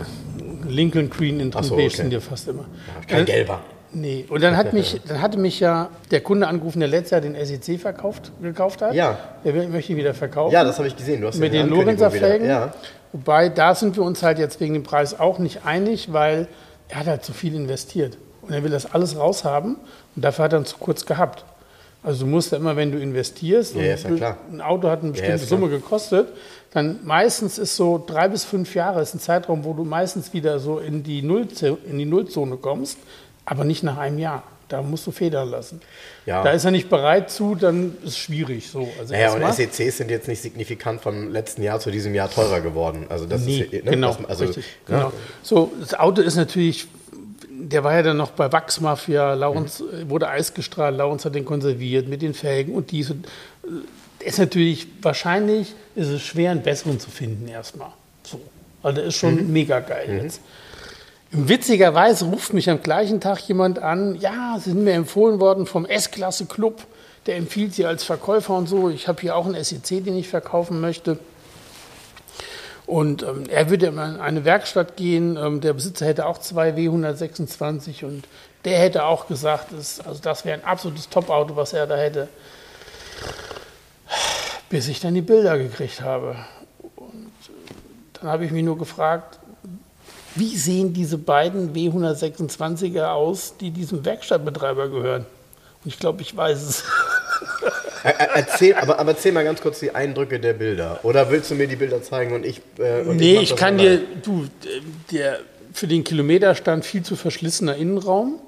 [0.71, 1.89] Lincoln Green in so, okay.
[1.89, 2.65] sind ja fast immer.
[3.07, 3.61] Kein gelber.
[3.93, 7.21] Nee, und dann, hat mich, dann hatte mich ja der Kunde angerufen, der letztes Jahr
[7.21, 8.95] den SEC verkauft, gekauft hat.
[8.95, 9.19] Ja.
[9.45, 10.53] Der möchte ihn wieder verkaufen.
[10.53, 11.21] Ja, das habe ich gesehen.
[11.21, 12.11] Du hast mit ja den Lorenzer.
[12.11, 12.47] Felgen.
[12.47, 12.73] Ja.
[13.13, 16.47] Wobei, da sind wir uns halt jetzt wegen dem Preis auch nicht einig, weil
[16.89, 18.17] er hat halt zu viel investiert.
[18.43, 19.77] Und er will das alles raushaben
[20.17, 21.45] und dafür hat er ihn zu kurz gehabt.
[22.03, 25.45] Also du musst ja immer, wenn du investierst, Ja, ja, ein Auto hat eine bestimmte.
[25.45, 26.29] Summe gekostet,
[26.73, 30.61] dann meistens ist so drei bis fünf Jahre ist ein Zeitraum, wo du meistens wieder
[30.61, 32.99] so in die, Nullze in die Nullzone kommst,
[33.45, 34.45] aber nicht nach einem Jahr.
[34.69, 35.81] Da musst du federn lassen.
[36.27, 36.45] Ja.
[36.45, 38.71] Da ist er nicht bereit zu, dann ist es schwierig.
[38.71, 38.89] So.
[39.01, 42.61] Also Naja, und SECs sind jetzt nicht signifikant vom letzten Jahr zu diesem Jahr teurer
[42.61, 43.07] geworden.
[43.09, 44.65] Also das Nee, ist ne, genau, das, also, richtig.
[44.87, 44.97] ne?
[44.97, 45.13] Genau.
[45.43, 46.87] So, das Auto ist natürlich,
[47.69, 49.87] der war ja dann noch bei Wachsmafia, Laurens Mhm.
[50.09, 53.11] äh, wurde eisgestrahlt, Laurens hat den konserviert mit den Felgen und dies.
[53.11, 53.27] Und,
[53.65, 57.89] äh, ist natürlich, wahrscheinlich ist es schwer, einen besseren zu finden erstmal.
[58.23, 58.41] So.
[58.83, 59.53] Also der ist schon Mhm.
[59.53, 60.41] mega geil jetzt.
[61.33, 65.87] Witzigerweise ruft mich am gleichen Tag jemand an, ja, Sie sind mir empfohlen worden vom
[65.87, 66.83] S-Klasse Club,
[67.27, 68.91] der empfiehlt Sie als Verkäufer und so.
[68.91, 71.19] Ich habe hier auch einen SEC, den ich verkaufen möchte.
[72.91, 75.37] Und ähm, er würde in eine Werkstatt gehen.
[75.37, 78.25] Ähm, der Besitzer hätte auch zwei W126 und
[78.65, 82.27] der hätte auch gesagt, das, also das wäre ein absolutes Top-Auto, was er da hätte.
[84.71, 86.35] Bis ich dann die Bilder gekriegt habe.
[86.97, 87.53] Und äh,
[88.15, 89.39] dann habe ich mich nur gefragt,
[90.35, 95.27] wie sehen diese beiden W126er aus, die diesem Werkstattbetreiber gehören?
[95.85, 96.85] Und ich glaube, ich weiß es.
[98.05, 101.01] Er- er- Erzähl, aber, aber erzähl mal ganz kurz die Eindrücke der Bilder.
[101.03, 102.61] Oder willst du mir die Bilder zeigen und ich.
[102.79, 104.47] Äh, und nee, ich das kann dir, du,
[105.13, 105.39] der
[105.73, 108.41] für den Kilometerstand viel zu verschlissener Innenraum.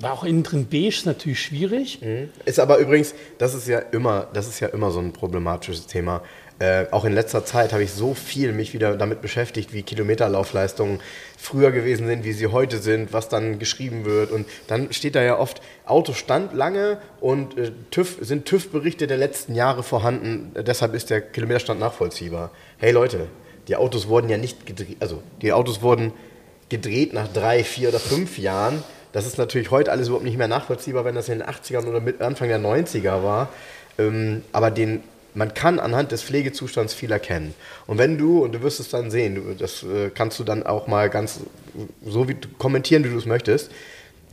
[0.00, 2.00] War auch innen drin beige, ist natürlich schwierig.
[2.44, 6.22] Ist aber übrigens, das ist ja immer, das ist ja immer so ein problematisches Thema.
[6.60, 11.00] Äh, auch in letzter Zeit habe ich so viel mich wieder damit beschäftigt, wie Kilometerlaufleistungen
[11.38, 14.30] früher gewesen sind, wie sie heute sind, was dann geschrieben wird.
[14.30, 19.16] Und dann steht da ja oft, Auto stand lange und äh, TÜV, sind TÜV-Berichte der
[19.16, 20.52] letzten Jahre vorhanden.
[20.54, 22.50] Äh, deshalb ist der Kilometerstand nachvollziehbar.
[22.76, 23.28] Hey Leute,
[23.66, 26.12] die Autos wurden ja nicht gedreht, also die Autos wurden
[26.68, 28.84] gedreht nach drei, vier oder fünf Jahren.
[29.12, 32.26] Das ist natürlich heute alles überhaupt nicht mehr nachvollziehbar, wenn das in den 80ern oder
[32.26, 33.48] Anfang der 90er war.
[33.98, 35.02] Ähm, aber den,
[35.34, 37.54] man kann anhand des Pflegezustands viel erkennen.
[37.86, 40.64] Und wenn du, und du wirst es dann sehen, du, das äh, kannst du dann
[40.64, 41.40] auch mal ganz
[42.04, 43.70] so wie, kommentieren, wie du es möchtest.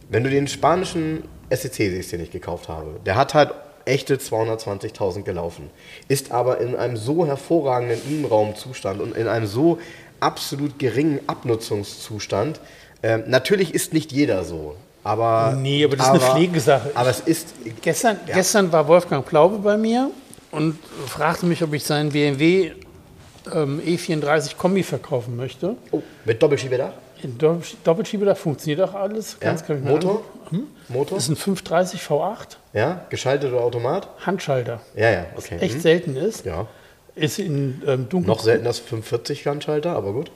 [0.09, 3.51] Wenn du den spanischen SEC siehst, den ich gekauft habe, der hat halt
[3.85, 5.69] echte 220.000 gelaufen,
[6.07, 9.79] ist aber in einem so hervorragenden Innenraumzustand und in einem so
[10.19, 12.59] absolut geringen Abnutzungszustand.
[13.03, 16.91] Ähm, natürlich ist nicht jeder so, aber Nee, aber das ist eine Pflegesache.
[16.95, 18.35] Aber es ist Gestern, Ja.
[18.35, 20.11] gestern war Wolfgang Plaube bei mir
[20.57, 22.71] und fragte mich, ob ich seinen BMW
[23.53, 25.75] ähm, E34 Kombi verkaufen möchte.
[25.91, 26.91] Oh, mit Doppelschiebedach?
[27.39, 29.37] Doppel- Doppelschiebedach funktioniert auch alles.
[29.41, 29.47] Ja.
[29.53, 30.23] Ganz mir Motor?
[30.49, 30.67] angucken.
[30.89, 31.17] Motor?
[31.17, 34.07] Das ist ein 530 V8 Ja, geschaltet oder Automat?
[34.25, 34.81] Handschalter.
[34.95, 35.57] Ja, ja, okay.
[35.59, 35.81] Echt Mhm.
[35.81, 36.45] selten ist.
[36.45, 36.67] Ja.
[37.15, 38.27] Ist in ähm, dunkel.
[38.27, 40.31] Noch seltener als 45 Handschalter, aber gut.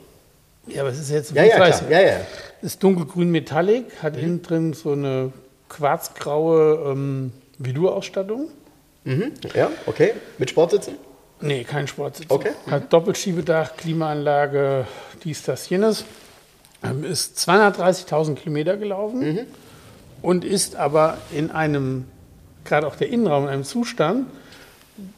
[0.68, 1.88] Ja, aber es ist jetzt Ja, ja, 530.
[1.88, 2.02] klar.
[2.02, 2.18] Ja, ja.
[2.62, 4.20] Ist dunkelgrün Metallic, hat Mhm.
[4.24, 5.32] innen drin so eine
[5.70, 8.48] quarzgraue ähm, Velour-Ausstattung.
[9.04, 9.32] Mhm.
[9.56, 10.14] Ja, okay.
[10.38, 10.96] Mit Sportsitzen?
[11.40, 12.28] Nee, kein Sportsitz.
[12.30, 12.52] Okay.
[12.70, 14.86] Hat Doppelschiebedach, Klimaanlage,
[15.24, 16.06] dies, das, jenes.
[16.84, 19.40] Ähm, ist 230.000 Kilometer gelaufen Mhm.
[20.22, 22.06] und ist aber in einem,
[22.66, 24.28] gerade auch der Innenraum, in einem Zustand,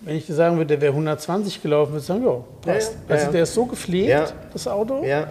[0.02, 2.93] wenn ich dir sagen würde, der wäre 120 gelaufen, würde ich sagen, ja, passt.
[2.93, 3.32] Ja, ja, also ja.
[3.32, 5.04] der ist so gepflegt, das Auto.
[5.04, 5.28] Ja.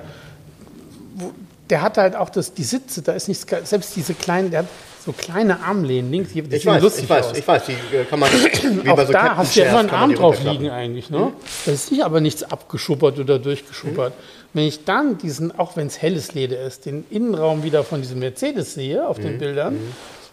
[1.71, 4.69] Der hat halt auch das, die Sitze, da ist nichts, selbst diese kleinen, der hat
[5.05, 7.39] so kleine Armlehnen links, die, Ich weiß, lustig ich weiß, aus.
[7.39, 8.31] ich weiß, die äh, kann man
[8.83, 11.11] wie auch bei so da Captain hast du ja immer einen Arm drauf liegen eigentlich.
[11.11, 11.33] Ne?
[11.67, 14.13] Da ist nicht aber nichts abgeschuppert oder durchgeschuppert.
[14.53, 18.19] Wenn ich dann diesen, auch wenn es helles Leder ist, den Innenraum wieder von diesem
[18.19, 19.79] Mercedes sehe auf den Bildern,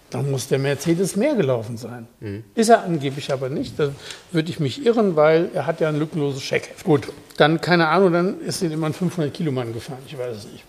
[0.09, 2.07] dann muss der Mercedes mehr gelaufen sein.
[2.55, 3.79] Ist er angeblich aber nicht.
[3.79, 3.91] Da
[4.31, 6.83] würde ich mich irren, weil er hat ja ein lückenloses Scheckheft.
[6.83, 9.99] Gut, dann keine Ahnung, dann ist ihn immer ein 500 Kilo Mann gefahren.
[10.07, 10.63] Ich weiß es nicht.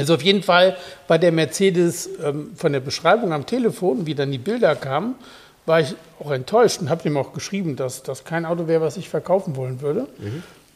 [0.00, 4.32] Also auf jeden Fall bei der Mercedes ähm, von der Beschreibung am Telefon, wie dann
[4.32, 5.14] die Bilder kamen,
[5.66, 8.96] war ich auch enttäuscht und habe ihm auch geschrieben, dass das kein Auto wäre, was
[8.96, 10.06] ich verkaufen wollen würde.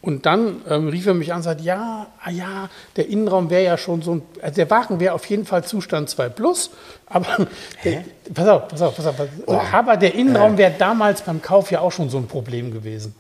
[0.02, 3.64] Und dann ähm, rief er mich an und sagte, ja, ah ja, der Innenraum wäre
[3.64, 6.70] ja schon so ein, also der Wagen wäre auf jeden Fall Zustand 2 Plus,
[7.06, 7.46] aber
[7.84, 9.62] der, pass auf, pass auf, pass auf, pass auf.
[9.72, 13.14] aber der Innenraum wäre damals beim Kauf ja auch schon so ein Problem gewesen.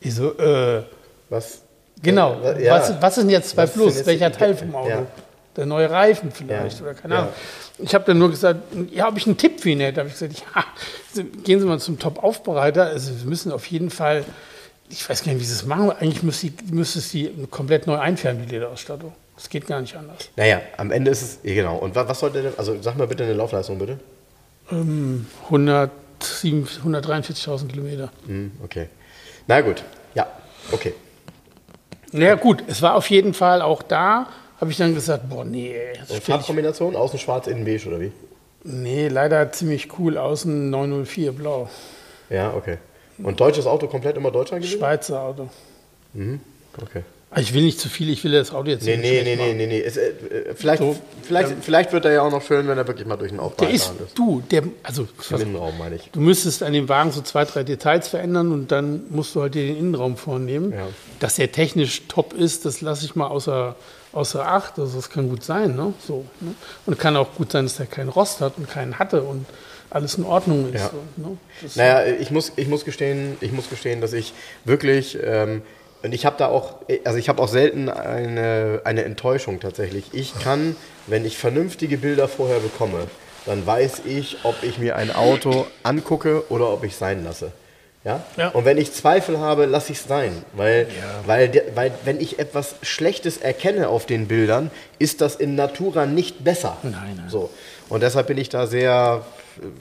[0.00, 0.82] Ich so, äh,
[1.28, 1.60] Was?
[2.02, 2.36] Genau.
[2.58, 2.76] Ja.
[2.76, 4.06] Was, was ist denn jetzt 2 Was ist denn Plus?
[4.06, 4.88] Welcher Teil vom Auto?
[4.88, 5.06] Ja.
[5.56, 6.84] Der neue Reifen vielleicht Ja.
[6.84, 7.20] oder keine Ja.
[7.20, 7.32] Ahnung.
[7.78, 8.60] Ich habe dann nur gesagt,
[8.92, 9.78] ja, ob ich einen Tipp für ihn.
[9.78, 12.86] Da habe ich gesagt, ja, gehen Sie mal zum Top-Aufbereiter.
[12.86, 14.24] Also wir müssen auf jeden Fall,
[14.88, 15.90] ich weiß gar nicht, wie Sie es machen.
[15.92, 19.12] Eigentlich müsste, müsste es die komplett neu einfärben, die Lederausstattung.
[19.36, 20.28] Das geht gar nicht anders.
[20.36, 21.76] Naja, am Ende ist es, ja, genau.
[21.78, 23.98] Und wa- was sollte denn, also sag mal bitte eine Laufleistung, bitte.
[24.70, 28.10] 107 143.000 Kilometer.
[28.26, 28.88] Hm, okay.
[29.46, 29.82] Na gut,
[30.14, 30.26] ja,
[30.72, 30.94] okay.
[32.12, 34.28] Naja gut, es war auf jeden Fall auch da,
[34.64, 35.74] habe ich dann gesagt, boah, nee,
[36.22, 38.12] Farbkombination, außen schwarz, innen beige oder wie?
[38.64, 40.16] Nee, leider ziemlich cool.
[40.16, 41.68] Außen 904 blau.
[42.30, 42.78] Ja, okay.
[43.18, 44.78] Und deutsches Auto komplett immer Deutschland gewesen?
[44.78, 45.48] Schweizer Auto.
[46.14, 47.02] Okay.
[47.30, 49.36] Aber Ich will nicht zu viel, ich will das Auto jetzt Nee, nicht nee, nee,
[49.36, 49.56] nee, machen.
[49.56, 49.80] nee, nee.
[49.82, 50.12] Es, äh,
[50.54, 53.30] vielleicht, So, vielleicht, vielleicht wird er ja auch noch schön, wenn er wirklich mal durch
[53.32, 56.10] den Aufbau ist, du, der, also, Im Innenraum, meine ich.
[56.12, 59.54] du müsstest an dem Wagen so zwei, drei Details verändern und dann musst du halt
[59.56, 60.72] dir den Innenraum vornehmen.
[60.72, 60.86] Ja.
[61.20, 63.74] Dass der technisch top ist, das lasse ich mal außer,
[64.14, 64.78] außer Acht.
[64.78, 65.92] Also, das kann gut sein, ne?
[66.06, 66.54] So, ne?
[66.86, 69.46] Und kann auch gut sein, dass der keinen Rost hat und keinen hatte und
[69.90, 70.80] alles in Ordnung ist.
[70.80, 70.90] Ja.
[70.90, 71.38] So, ne?
[71.74, 74.32] Naja, ich muss, ich muss gestehen, ich muss gestehen, dass ich
[74.64, 75.62] wirklich ähm,
[76.04, 76.74] und ich habe da auch,
[77.04, 80.10] also ich habe auch selten eine, eine Enttäuschung tatsächlich.
[80.12, 83.06] Ich kann, wenn ich vernünftige Bilder vorher bekomme,
[83.46, 87.52] dann weiß ich, ob ich mir ein Auto angucke oder ob ich sein lasse.
[88.04, 88.22] Ja?
[88.36, 88.48] Ja.
[88.50, 90.44] Und wenn ich Zweifel habe, lasse ich es sein.
[90.52, 90.86] Weil,
[91.26, 96.04] weil, der, weil wenn ich etwas Schlechtes erkenne auf den Bildern, ist das in Natura
[96.04, 96.76] nicht besser.
[96.82, 97.28] Nein, nein.
[97.28, 97.50] So.
[97.88, 99.24] Und deshalb bin ich da sehr,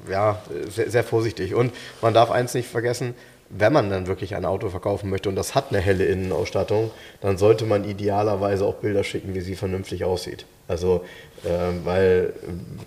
[0.08, 1.54] äh, ja, sehr, sehr vorsichtig.
[1.54, 3.14] Und man darf eins nicht vergessen,
[3.50, 7.38] wenn man dann wirklich ein Auto verkaufen möchte und das hat eine helle Innenausstattung, dann
[7.38, 10.46] sollte man idealerweise auch Bilder schicken, wie sie vernünftig aussieht.
[10.68, 11.04] Also,
[11.46, 12.80] ähm, weil ähm,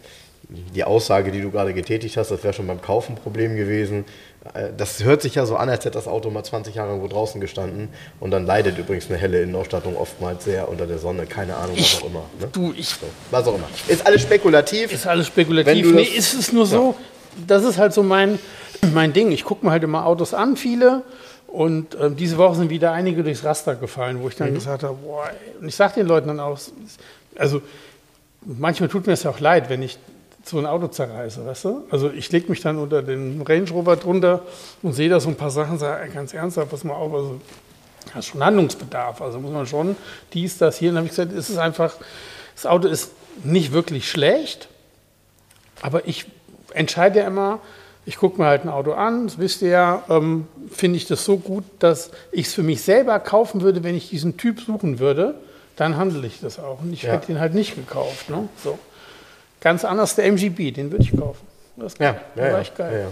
[0.49, 4.05] die Aussage, die du gerade getätigt hast, das wäre schon beim Kaufen ein Problem gewesen.
[4.55, 7.09] Äh, Das hört sich ja so an, als hätte das Auto mal 20 Jahre irgendwo
[7.09, 7.89] draußen gestanden.
[8.21, 11.27] Und dann leidet übrigens eine helle Innenausstattung oftmals sehr unter der Sonne.
[11.27, 12.23] Keine Ahnung, was auch immer.
[12.41, 12.49] Ne?
[12.53, 13.69] du, ich So, was auch immer.
[13.89, 14.93] Ist alles spekulativ.
[14.93, 15.93] Ist alles spekulativ.
[15.93, 16.95] Nee, ist es nur so,
[17.47, 18.39] das ist halt so mein,
[18.95, 19.33] mein Ding.
[19.33, 21.03] Ich gucke mir halt immer Autos an, viele.
[21.49, 24.45] Und ähm, diese Woche sind wieder einige durchs Raster gefallen, wo ich Mhm.
[24.45, 25.29] dann gesagt habe, boah,
[25.61, 26.59] und ich sage den Leuten dann auch,
[27.37, 27.63] also
[28.45, 29.99] manchmal tut mir es ja auch leid, wenn ich
[30.49, 31.85] so ein Auto zerreiße, weißt du?
[31.91, 34.43] Also ich lege mich dann unter den Range Rover drunter
[34.83, 37.41] und sehe da so ein paar Sachen und sage, ganz ernsthaft, pass mal auf, also
[38.15, 39.21] hast schon Handlungsbedarf.
[39.21, 39.97] Also muss man schon
[40.33, 40.91] dies, das, hier.
[40.91, 41.95] Und dann habe ich gesagt, es ist einfach,
[42.55, 43.11] das Auto ist
[43.43, 44.69] nicht wirklich schlecht,
[45.83, 46.27] aber ich
[46.75, 47.59] entscheide ja immer,
[48.05, 51.25] ich gucke mir halt ein Auto an, das wisst ihr ja, ähm, finde ich das
[51.25, 55.01] so gut, dass ich es für mich selber kaufen würde, wenn ich diesen Typ suchen
[55.01, 55.35] würde,
[55.75, 56.81] dann handle ich das auch.
[56.83, 57.13] Und ich Ja.
[57.13, 58.31] hätte den halt nicht gekauft.
[58.31, 58.49] Ne?
[58.63, 58.79] So.
[59.61, 61.47] Ganz anders der MGB, den würde ich kaufen.
[61.77, 62.93] Das Ja, der ja, war ja, echt geil.
[62.93, 63.09] ja, ja.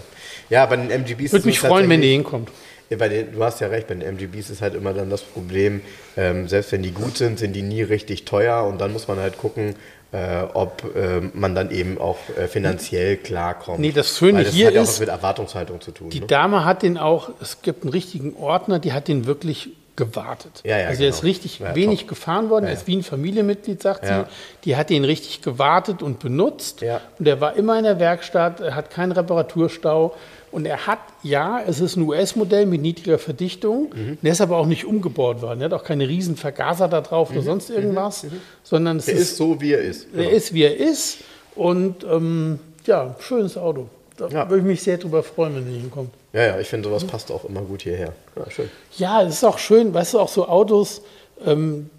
[0.50, 2.50] ja, bei den MGBs Würde mich es freuen, wenn die hinkommt.
[2.96, 5.80] Bei den, du hast ja recht, bei den MGBs ist halt immer dann das Problem,
[6.16, 9.18] ähm, selbst wenn die gut sind, sind die nie richtig teuer und dann muss man
[9.18, 9.74] halt gucken,
[10.12, 13.80] äh, ob ähm, man dann eben auch äh, finanziell klarkommt.
[13.80, 16.10] Nee, das Schöne Weil das hier hat ja auch ist, was mit Erwartungshaltung zu tun.
[16.10, 16.26] Die ne?
[16.26, 20.60] Dame hat den auch, es gibt einen richtigen Ordner, die hat den wirklich gewartet.
[20.64, 21.28] Ja, ja, also er ist genau.
[21.28, 22.08] richtig Ja, wenig top.
[22.10, 24.24] gefahren worden, er ist wie ein Familienmitglied, sagt sie.
[24.64, 26.82] Die hat ihn richtig gewartet und benutzt.
[27.18, 30.14] Und er war immer in der Werkstatt, er hat keinen Reparaturstau.
[30.50, 33.90] Und er hat, ja, es ist ein US-Modell mit niedriger Verdichtung.
[33.92, 34.18] Mhm.
[34.22, 35.60] Der ist aber auch nicht umgebaut worden.
[35.60, 38.24] Er hat auch keine riesen Vergaser da drauf oder sonst irgendwas,
[38.62, 39.10] sondern es Mhm.
[39.10, 40.06] Der ist, ist so, wie er ist.
[40.14, 41.18] er ist, wie er ist.
[41.56, 43.88] Und ähm, ja, schönes Auto.
[44.16, 44.48] Da Ja.
[44.48, 46.10] würde ich mich sehr drüber freuen, wenn er hinkommt.
[46.32, 48.12] Ja, ja, ich finde, sowas passt auch immer gut hierher.
[48.36, 48.70] Ja, schön.
[48.96, 51.02] Ja, es ist auch schön, weißt du, auch so Autos,
[51.44, 51.90] ähm,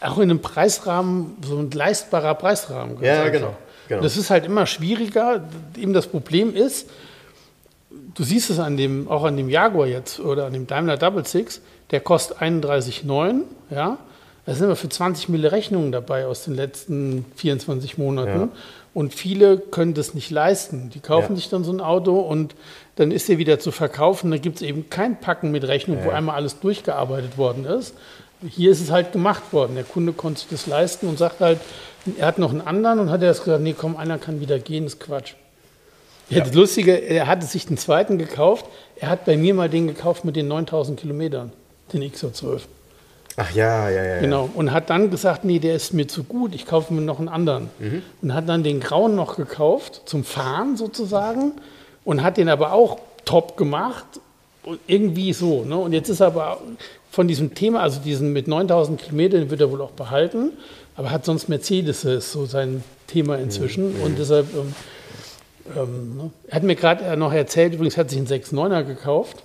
[0.00, 3.02] auch in einem Preisrahmen, so ein leistbarer Preisrahmen.
[3.02, 3.54] Ja, genau,
[3.88, 4.02] genau.
[4.02, 5.42] Das ist halt immer schwieriger.
[5.76, 6.88] Eben das Problem ist,
[8.14, 11.24] du siehst es an dem, auch an dem Jaguar jetzt oder an dem Daimler Double
[11.26, 13.98] Six, der kostet 31,9, ja.
[14.46, 18.40] Da sind wir für 20 Mille Rechnungen dabei aus den letzten 24 Monaten.
[18.40, 18.48] Ja.
[18.94, 20.90] Und viele können das nicht leisten.
[20.94, 21.36] Die kaufen Ja.
[21.36, 22.54] sich dann so ein Auto und
[22.96, 24.30] dann ist er wieder zu verkaufen.
[24.30, 27.94] Da gibt es eben kein Packen mit Rechnung, wo einmal alles durchgearbeitet worden ist.
[28.48, 29.74] Hier ist es halt gemacht worden.
[29.74, 31.58] Der Kunde konnte sich das leisten und sagt halt,
[32.18, 34.86] er hat noch einen anderen und hat er gesagt, nee, komm, einer kann wieder gehen,
[34.86, 35.32] ist Quatsch.
[36.30, 36.40] Ja.
[36.44, 38.64] Das Lustige, er hatte sich den zweiten gekauft.
[38.96, 41.52] Er hat bei mir mal den gekauft mit den 9000 Kilometern,
[41.92, 42.60] den XO12.
[43.36, 44.20] Ach ja, ja, ja.
[44.20, 44.48] Genau.
[44.54, 47.28] Und hat dann gesagt, nee, der ist mir zu gut, ich kaufe mir noch einen
[47.28, 47.68] anderen.
[48.22, 51.52] Und hat dann den grauen noch gekauft, zum Fahren sozusagen.
[52.04, 54.04] Und hat den aber auch top gemacht.
[54.62, 55.64] Und irgendwie so.
[55.64, 55.76] Ne?
[55.76, 56.60] Und jetzt ist er aber
[57.10, 60.52] von diesem Thema, also diesen mit 9000 Kilometern, den wird er wohl auch behalten.
[60.96, 63.96] Aber hat sonst Mercedes ist so sein Thema inzwischen.
[63.96, 64.74] Und deshalb, ähm,
[65.76, 66.30] ähm, ne?
[66.46, 69.42] er hat mir gerade noch erzählt, übrigens hat sich einen 6.9er gekauft.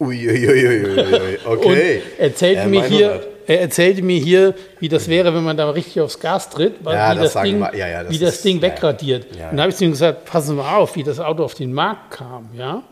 [0.00, 2.02] Uiuiuiui, okay.
[2.16, 5.68] Und erzählte Ja, mir hier, er erzählte mir hier, wie das wäre, wenn man da
[5.70, 8.18] richtig aufs Gas tritt, weil Ja, wie, das das Ding, wir- ja, ja, das wie
[8.18, 9.26] das ist- Ding wegradiert.
[9.50, 11.72] Und da habe ich zu ihm gesagt, passen mal auf, wie das Auto auf den
[11.72, 12.48] Markt kam.
[12.56, 12.82] Ja?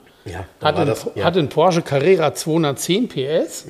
[0.60, 3.64] Hat, ein, das- hat ein Porsche Carrera 210 PS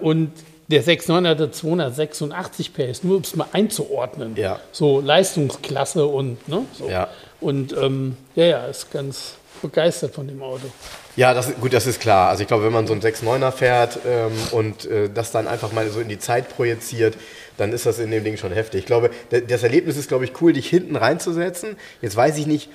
[0.00, 0.32] und
[0.70, 4.34] der 6.9 hatte 286 PS, nur um es mal einzuordnen.
[4.72, 6.88] So Leistungsklasse und ne, so.
[6.90, 7.08] Ja.
[7.40, 10.66] Und ähm, ja, ja, ist ganz begeistert von dem Auto.
[11.16, 12.28] Ja, das, gut, das ist klar.
[12.28, 15.72] Also ich glaube, wenn man so einen 6.9er fährt ähm, und äh, das dann einfach
[15.72, 17.16] mal so in die Zeit projiziert,
[17.56, 18.80] dann ist das in dem Ding schon heftig.
[18.80, 21.76] Ich glaube, das Erlebnis ist, glaube ich, cool, dich hinten reinzusetzen.
[22.00, 22.70] Jetzt weiß ich nicht,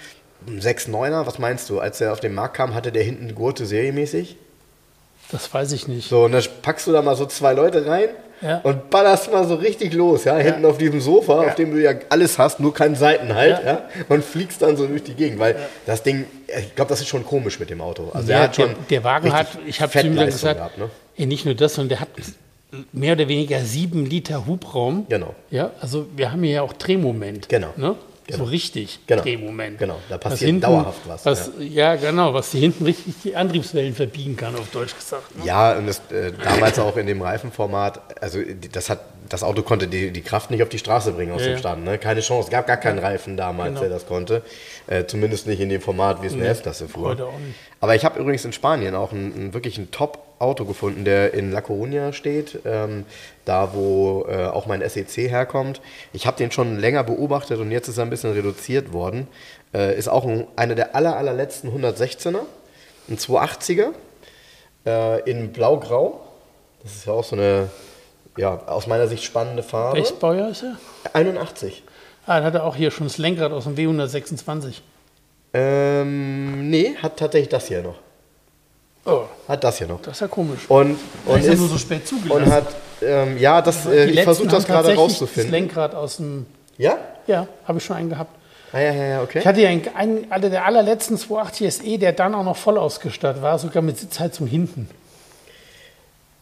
[0.46, 1.80] ein 6.9er, was meinst du?
[1.80, 4.36] Als der auf den Markt kam, hatte der hinten Gurte serienmäßig?
[5.32, 6.10] Das weiß ich nicht.
[6.10, 8.10] So, und dann packst du da mal so zwei Leute rein
[8.44, 8.60] Ja.
[8.64, 11.94] und ballerst mal so richtig los, ja, hinten auf diesem Sofa, auf dem du ja
[12.10, 13.82] alles hast, nur keinen Seitenhalt, ja, Ja.
[14.10, 17.26] und fliegst dann so durch die Gegend, weil das Ding, ich glaube, das ist schon
[17.26, 18.12] komisch mit dem Auto.
[18.14, 20.78] Also Ja, er hat schon der, der Wagen hat, ich habe zu ihm gesagt, gehabt,
[20.78, 20.90] ne?
[21.16, 22.10] ja, nicht nur das, sondern der hat
[22.92, 25.06] mehr oder weniger sieben Liter Hubraum.
[25.08, 25.34] Genau.
[25.52, 27.48] Ja, also wir haben hier ja auch Drehmoment.
[27.50, 27.70] Genau.
[27.78, 27.96] Ne?
[28.26, 28.38] Genau.
[28.40, 29.22] So richtig Genau.
[29.22, 29.78] Drehmoment.
[29.78, 31.96] Genau, da passiert dauerhaft was, was ja.
[31.96, 35.38] genau, was die hinten richtig die Antriebswellen verbiegen kann, auf Deutsch gesagt.
[35.38, 35.46] Ne?
[35.46, 38.40] Ja, und das, äh, damals auch in dem Reifenformat, also
[38.72, 39.00] das hat
[39.30, 41.58] das Auto konnte die, die Kraft nicht auf die Straße bringen aus Ja, dem ja.
[41.60, 41.86] Stand.
[41.86, 41.98] Ne?
[41.98, 42.48] Keine Chance.
[42.48, 43.82] Es gab gar keinen Reifen damals, Genau.
[43.82, 44.42] der das konnte.
[44.88, 47.18] Äh, zumindest nicht in dem Format, wie es eine S-Klasse fuhr.
[47.80, 49.92] Aber ich habe übrigens in Spanien auch ein, ein wirklich ein
[50.44, 53.06] Top-Auto gefunden, der in La Coruña steht, ähm,
[53.46, 55.80] da wo äh, auch mein SEC herkommt.
[56.12, 59.28] Ich habe den schon länger beobachtet und jetzt ist er ein bisschen reduziert worden.
[59.74, 62.42] Äh, ist auch ein, einer der aller, allerletzten 116er,
[63.10, 63.92] ein 280er
[64.86, 66.20] äh, in blau-grau.
[66.84, 67.70] Das ist ja auch so eine,
[68.36, 69.98] ja, aus meiner Sicht spannende Farbe.
[69.98, 70.78] Welches Baujahr ist er?
[71.14, 71.84] 81.
[72.26, 74.82] Ah, dann hat er auch hier schon das Lenkrad aus dem W126.
[75.54, 78.00] Ähm, nee, hat tatsächlich das hier noch.
[79.06, 80.02] Oh, Hat das hier noch.
[80.02, 80.62] das ist ja komisch.
[80.70, 82.44] Und, und, ist er ist, nur so spät zugelassen.
[82.44, 82.68] und hat,
[83.02, 85.52] ähm, ja, das, äh, ich versuche das gerade rauszufinden.
[85.52, 86.46] Das Lenkrad aus dem,
[86.78, 86.98] Ja?
[87.28, 88.32] ja, habe ich schon einen gehabt.
[88.72, 89.40] Ah, ja, ja, ja, okay.
[89.40, 92.78] Ich hatte ja einen, einen einer der allerletzten 280 SE, der dann auch noch voll
[92.78, 94.90] ausgestattet war, sogar mit Sitzheizung hinten.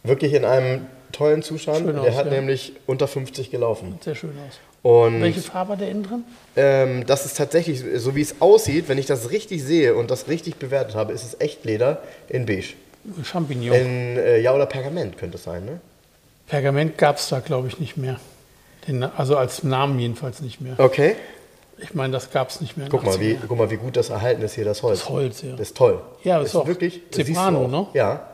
[0.03, 1.80] Wirklich in einem tollen Zustand.
[1.80, 2.32] Schön der aus, hat ja.
[2.32, 3.99] nämlich unter 50 gelaufen.
[4.03, 4.59] Sehr schön aus.
[4.84, 6.24] Und Welche Farbe hat der innen drin?
[6.56, 10.28] ähm, das ist tatsächlich, so wie es aussieht, wenn ich das richtig sehe und das
[10.28, 12.74] richtig bewertet habe, ist es Echtleder in beige.
[13.24, 13.76] Champignon.
[13.76, 15.80] In, äh, ja, oder Pergament könnte es sein, ne?
[16.48, 18.20] Pergament gab es da, glaube ich, nicht mehr.
[18.88, 20.74] Den, also als Namen jedenfalls nicht mehr.
[20.80, 21.16] Okay.
[21.78, 22.88] Ich meine, das gab es nicht mehr.
[22.90, 25.00] Guck mal, 80er wie, guck mal, wie gut das erhalten ist hier, das Holz.
[25.00, 25.52] Das Holz, ja.
[25.52, 26.02] Das ist toll.
[26.24, 27.02] Ja, das ist auch wirklich.
[27.66, 27.72] auch.
[27.72, 27.88] ne?
[27.94, 28.28] Ja.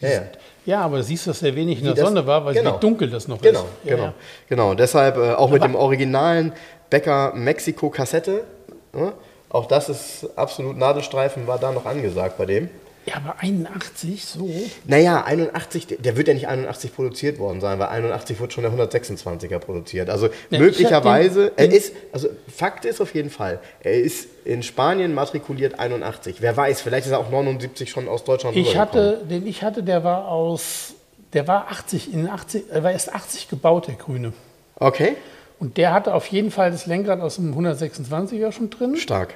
[0.00, 0.22] Ja, ja.
[0.68, 2.76] Ja, aber du siehst, dass der wenig in der das- Sonne war, weil genau.
[2.76, 3.66] wie dunkel das noch Genau, ist.
[3.84, 4.12] Ja, genau, ja.
[4.50, 4.74] genau.
[4.74, 6.52] Deshalb äh, auch mit Aber- dem originalen
[6.90, 8.44] Becker Mexiko Kassette.
[8.92, 9.12] Ne?
[9.48, 12.68] Auch das ist absolut Nadelstreifen, war da noch angesagt bei dem.
[13.08, 14.48] Ja, aber 81, so.
[14.86, 18.72] Naja, 81, der- wird ja nicht 81 produziert worden sein, weil 81 wurde schon der
[18.72, 20.10] 126er produziert.
[20.10, 25.14] Also Ja, möglicherweise, er ist, also Fakt ist auf jeden Fall, er ist in Spanien
[25.14, 26.36] matrikuliert 81.
[26.40, 29.82] Wer weiß, vielleicht ist er auch 79 schon aus Deutschland Ich hatte, den ich hatte,
[29.82, 30.94] der war aus
[31.34, 34.32] der war 80, in 80, er war erst 80 gebaut, der Grüne.
[34.76, 35.14] Okay,
[35.58, 39.34] Und der hatte auf jeden Fall das Lenkrad aus dem 126er schon drin stark.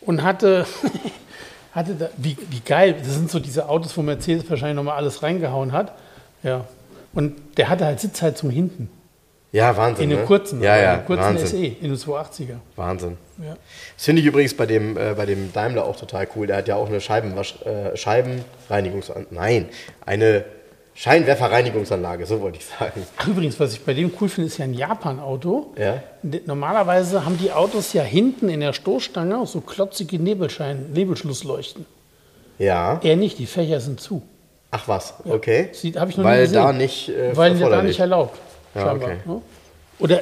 [0.00, 0.64] und hatte,
[1.74, 5.22] hatte da, wie, wie geil, das sind so diese Autos, wo Mercedes wahrscheinlich nochmal alles
[5.22, 5.92] reingehauen hat.
[6.42, 6.64] Ja.
[7.12, 8.88] Und der hatte halt Sitzheizung hinten.
[9.52, 10.04] Ja, Wahnsinn.
[10.04, 10.26] In dem ne?
[10.26, 11.46] kurzen, ja, ja, in kurzen Wahnsinn.
[11.46, 12.56] SE, in dem 280er.
[12.74, 13.16] Wahnsinn.
[13.38, 13.56] Ja.
[13.96, 16.48] Das finde ich übrigens bei dem, äh, bei dem Daimler auch total cool.
[16.48, 19.28] Der hat ja auch eine Scheibenwasch, äh, Scheibenreinigungsanlage.
[19.30, 19.68] Nein,
[20.04, 20.44] eine
[20.96, 23.04] Scheinwerferreinigungsanlage, so wollte ich sagen.
[23.16, 25.72] Ach, übrigens, was ich bei dem cool finde, ist ja ein Japan-Auto.
[25.76, 26.02] Ja.
[26.46, 31.84] Normalerweise haben die Autos ja hinten in der Stoßstange so klotzige Nebelschein, Nebelschlussleuchten.
[32.58, 33.00] Ja.
[33.02, 34.22] Er nicht, die Fächer sind zu.
[34.70, 35.70] Ach was, okay.
[35.72, 36.54] Sieht- hab ich noch nie Weil gesehen.
[36.62, 38.38] da nicht äh, Weil da nicht erlaubt.
[38.74, 39.18] Ja, scheinbar, okay.
[39.24, 39.42] ne?
[39.98, 40.20] Oder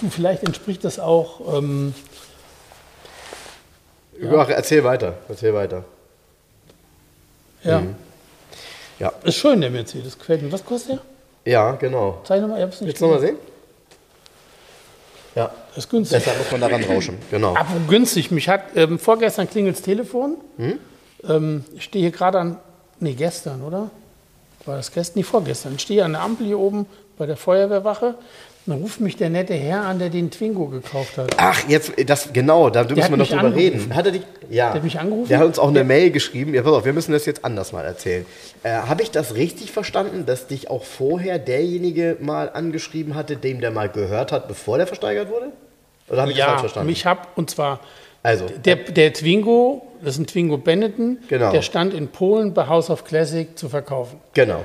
[0.00, 1.56] du, vielleicht entspricht das auch.
[1.58, 1.94] Ähm,
[4.20, 5.84] Ja, erzähl weiter, erzähl weiter.
[7.64, 7.80] ja.
[7.80, 7.94] Mhm.
[9.00, 10.16] Ja, Ist schön, der Mercedes.
[10.18, 10.52] Gefällt mir.
[10.52, 10.98] Was kostet
[11.44, 11.52] der?
[11.52, 12.20] ja genau.
[12.24, 13.36] Zeig nochmal, ich hab's nicht Willst du nochmal sehen?
[15.34, 16.18] Ja, Das ist günstig.
[16.18, 17.16] deshalb muss man daran rauschen.
[17.30, 17.50] Genau.
[17.56, 18.30] Aber günstig.
[18.30, 20.36] Mich hat ähm, vorgestern klingelt das Telefon.
[20.58, 20.78] Hm?
[21.28, 22.56] Ähm, ich stehe hier gerade an.
[22.98, 23.90] Nee, gestern, oder?
[24.66, 25.18] War das gestern?
[25.20, 25.74] Nee, vorgestern.
[25.76, 26.86] Ich stehe an der Ampel hier oben
[27.16, 28.14] bei der Feuerwehrwache.
[28.66, 31.34] Dann ruft mich der nette Herr an, der den Twingo gekauft hat.
[31.38, 33.58] Ach, jetzt, das, genau, da müssen wir noch drüber angerufen.
[33.58, 33.94] reden.
[33.96, 34.66] Hat er dich, ja.
[34.66, 35.28] Der hat mich angerufen?
[35.28, 36.54] Der hat uns auch eine Mail geschrieben.
[36.54, 38.26] Ja, pass auf, wir müssen das jetzt anders mal erzählen.
[38.62, 43.60] Äh, Habe ich das richtig verstanden, dass dich auch vorher derjenige mal angeschrieben hatte, dem
[43.60, 45.46] der mal gehört hat, bevor der versteigert wurde?
[46.08, 46.86] Oder habe ich das falsch Ja, verstanden?
[46.90, 47.80] mich hab, und zwar
[48.22, 51.50] also, der, der Twingo, das ist ein Twingo Benetton, Genau.
[51.50, 54.20] der stand in Polen bei House of Classic zu verkaufen.
[54.34, 54.64] genau.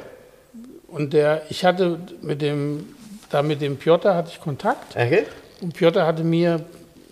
[0.87, 2.94] Und der, ich hatte mit dem,
[3.35, 4.95] da mit dem Piotr hatte ich Kontakt.
[4.95, 5.25] Okay?
[5.61, 6.61] Und Piotr hatte mir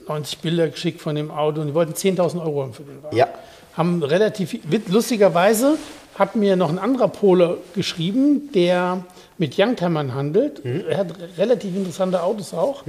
[0.08, 3.16] 90 Bilder geschickt von dem Auto und die wollten 10.000 Euro für den Wagen.
[3.16, 3.28] Ja.
[3.74, 4.58] Haben relativ,
[4.88, 5.78] lustigerweise
[6.16, 9.04] hat mir noch ein anderer Pole geschrieben, der
[9.38, 10.64] mit Youngtimern handelt.
[10.64, 10.84] Mhm.
[10.90, 11.08] Er hat
[11.38, 12.84] relativ interessante Autos auch.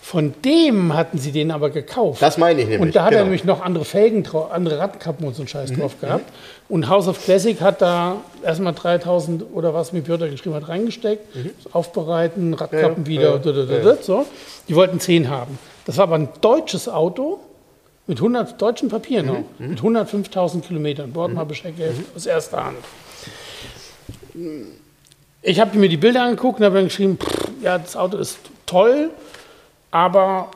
[0.00, 2.22] Von dem hatten sie den aber gekauft.
[2.22, 2.80] Das meine ich nämlich.
[2.80, 3.24] Und da hat er genau.
[3.24, 3.30] Mhm.
[3.30, 6.26] nämlich noch andere Felgen, drauf, andere Radkappen und so einen Scheiß drauf gehabt.
[6.68, 11.24] Und House of Classic hat da erstmal 3000 oder was mir Piotr geschrieben hat, reingesteckt.
[11.64, 13.10] Das Aufbereiten, Radkappen Mhm.
[13.10, 13.96] Ja, wieder, ja, ja.
[14.02, 14.26] so.
[14.68, 15.58] Die wollten 10 haben.
[15.86, 17.40] Das war aber ein deutsches Auto
[18.06, 19.32] mit 100 deutschen Papieren Mhm.
[19.32, 21.10] noch, mit 105.000 Kilometern.
[21.12, 21.72] Bordmalbescheid
[22.14, 22.76] aus erster Hand.
[25.42, 28.38] Ich habe mir die Bilder angeguckt und habe dann geschrieben, pff, ja, das Auto ist
[28.66, 29.10] toll,
[29.90, 30.50] aber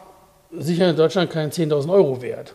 [0.52, 2.54] sicher in Deutschland kein 10.000 Euro wert.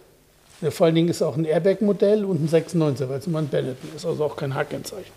[0.62, 3.48] Ja, vor allen Dingen ist auch ein Airbag-Modell und ein 96er, weil es immer ein
[3.48, 5.12] Benetton ist, also auch kein H-Kennzeichen.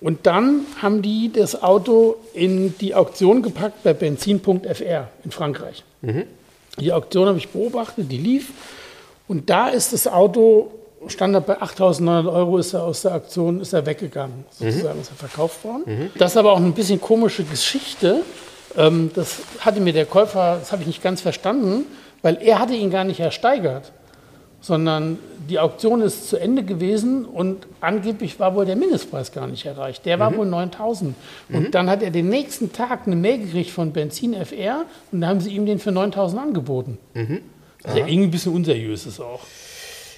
[0.00, 5.84] Und dann haben die das Auto in die Auktion gepackt bei Benzin.fr in Frankreich.
[6.78, 8.50] Die Auktion habe ich beobachtet, die lief.
[9.28, 10.70] Und da ist das Auto,
[11.06, 15.10] stand da bei 8.900 Euro, ist er aus der Auktion ist er weggegangen, sozusagen ist
[15.10, 16.10] er verkauft worden.
[16.18, 18.22] Das ist aber auch eine bisschen komische Geschichte.
[18.76, 21.86] Ähm, das hatte mir der Käufer, das habe ich nicht ganz verstanden,
[22.22, 23.92] weil er hatte ihn gar nicht ersteigert
[24.60, 29.64] sondern die Auktion ist zu Ende gewesen und angeblich war wohl der Mindestpreis gar nicht
[29.64, 30.04] erreicht.
[30.06, 31.14] Der war wohl 9000.
[31.52, 35.28] Und dann hat er den nächsten Tag eine Mail gekriegt von Benzin FR und da
[35.28, 36.98] haben sie ihm den für 9000 angeboten.
[37.84, 39.40] Also irgendwie ein bisschen unseriös ist auch.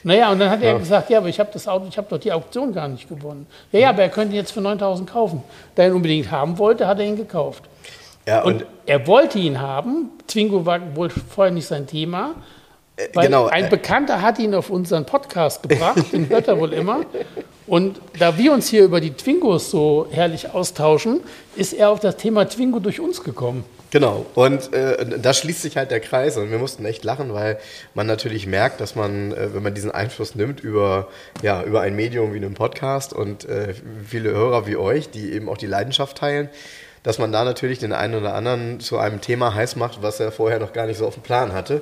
[0.05, 2.19] Naja, und dann hat er gesagt, ja, aber ich habe das Auto, ich habe doch
[2.19, 3.47] die Auktion gar nicht gewonnen.
[3.73, 5.43] Ja, ja, aber er könnte ihn jetzt für 9000 kaufen.
[5.75, 7.65] Da er ihn unbedingt haben wollte, hat er ihn gekauft.
[8.27, 10.11] Ja, und, Und er wollte ihn haben.
[10.27, 12.37] Twingo war wohl vorher nicht sein Thema.
[13.15, 17.01] Weil genau, ein Bekannter hat ihn auf unseren Podcast gebracht, den hört er wohl immer.
[17.67, 21.21] Und da wir uns hier über die Twingos so herrlich austauschen,
[21.55, 23.65] ist er auf das Thema Twingo durch uns gekommen.
[23.91, 27.59] Genau, und äh, da schließt sich halt der Kreis und wir mussten echt lachen, weil
[27.95, 31.09] man natürlich merkt, dass man, äh, wenn man diesen Einfluss nimmt über,
[31.43, 33.75] ja, über ein Medium wie einen Podcast und äh,
[34.07, 36.51] viele Hörer wie euch, die eben auch die Leidenschaft teilen,
[37.03, 40.33] dass man da natürlich den einen oder anderen zu einem Thema heiß macht, was er
[40.33, 41.81] vorher noch gar nicht so auf dem Plan hatte.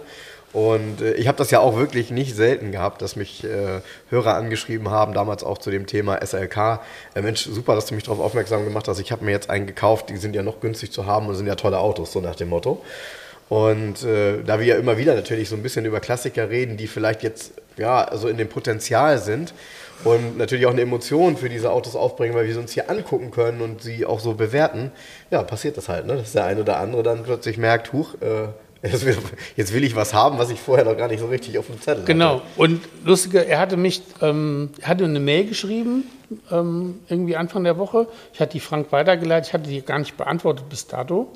[0.56, 4.36] Und äh, ich habe das ja auch wirklich nicht selten gehabt, dass mich äh, Hörer
[4.36, 6.80] angeschrieben haben, damals auch zu dem Thema SLK.
[7.14, 8.98] Äh, Mensch, super, dass du mich darauf aufmerksam gemacht hast.
[8.98, 11.46] Ich habe mir jetzt einen gekauft, die sind ja noch günstig zu haben und sind
[11.46, 12.82] ja tolle Autos, so nach dem Motto.
[13.50, 16.86] Und äh, da wir ja immer wieder natürlich so ein bisschen über Klassiker reden, die
[16.86, 19.52] vielleicht jetzt ja so in dem Potenzial sind
[20.04, 23.30] und natürlich auch eine Emotion für diese Autos aufbringen, weil wir sie uns hier angucken
[23.30, 24.90] können und sie auch so bewerten,
[25.30, 26.16] ja, passiert das halt, ne?
[26.16, 28.48] dass der eine oder andere dann plötzlich merkt, huch, äh,
[28.82, 31.80] jetzt will, ich was haben, was ich vorher noch gar nicht so richtig auf dem
[31.80, 32.34] Zettel Genau.
[32.34, 32.42] hatte.
[32.56, 36.04] Und lustiger, er hatte mich, ähm, er hatte eine Mail geschrieben,
[36.50, 38.06] ähm, irgendwie Anfang der Woche.
[38.32, 41.32] Ich hatte die Frank weitergeleitet, ich hatte die gar nicht beantwortet bis dato.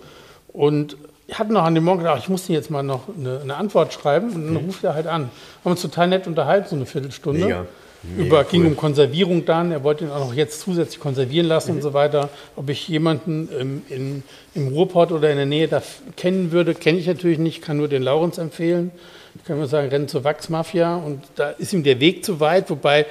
[0.52, 0.96] Und
[1.32, 3.92] hatte noch an dem Morgen gedacht, ich muss dir jetzt mal noch eine, eine Antwort
[3.92, 4.68] schreiben und dann mhm.
[4.68, 5.30] ruft er halt an.
[5.64, 7.44] Haben uns total nett unterhalten, so eine Viertelstunde.
[7.44, 7.66] Mega.
[8.02, 8.46] Mega Über, cool.
[8.50, 11.76] ging um Konservierung dann, er wollte ihn auch noch jetzt zusätzlich konservieren lassen mhm.
[11.76, 12.30] und so weiter.
[12.56, 14.22] Ob ich jemanden im, in,
[14.54, 15.82] im Ruhrpott oder in der Nähe da
[16.16, 18.90] kennen würde, kenne ich natürlich nicht, kann nur den Laurens empfehlen.
[19.34, 22.70] Ich kann nur sagen, rennen zur Wachsmafia und da ist ihm der Weg zu weit,
[22.70, 23.06] wobei,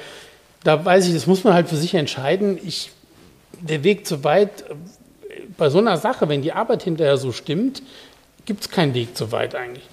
[0.63, 2.59] da weiß ich, das muss man halt für sich entscheiden.
[2.65, 2.91] Ich,
[3.61, 4.65] der Weg zu weit,
[5.57, 7.83] bei so einer Sache, wenn die Arbeit hinterher so stimmt,
[8.45, 9.83] gibt es keinen Weg zu weit eigentlich.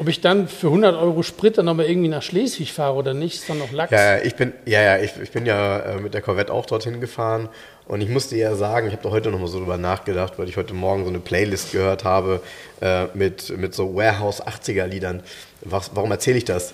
[0.00, 3.34] Ob ich dann für 100 Euro Sprit dann nochmal irgendwie nach Schleswig fahre oder nicht,
[3.34, 3.92] ist dann noch Lachs.
[3.92, 7.02] Ja, ich bin, ja, ja, ich, ich bin ja äh, mit der Corvette auch dorthin
[7.02, 7.50] gefahren
[7.86, 10.56] und ich musste ja sagen, ich habe da heute nochmal so drüber nachgedacht, weil ich
[10.56, 12.40] heute Morgen so eine Playlist gehört habe
[12.80, 15.22] äh, mit, mit so Warehouse 80er Liedern.
[15.60, 16.72] Was, warum erzähle ich das?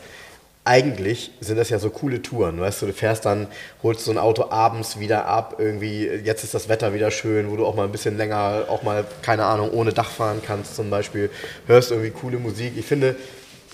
[0.67, 2.61] Eigentlich sind das ja so coole Touren.
[2.61, 3.47] Weißt du, du fährst dann,
[3.85, 7.57] holst so ein Auto abends wieder ab, irgendwie, jetzt ist das Wetter wieder schön, wo
[7.57, 10.91] du auch mal ein bisschen länger, auch mal, keine Ahnung, ohne Dach fahren kannst zum
[10.91, 11.31] Beispiel,
[11.69, 12.73] hörst irgendwie coole Musik.
[12.77, 13.15] Ich finde,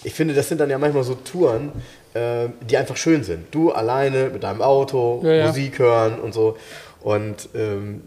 [0.05, 1.72] ich finde, das sind dann ja manchmal so Touren,
[2.12, 3.47] äh, die einfach schön sind.
[3.55, 5.47] Du alleine mit deinem Auto, ja, ja.
[5.47, 6.59] Musik hören und so.
[7.01, 8.03] Und ähm,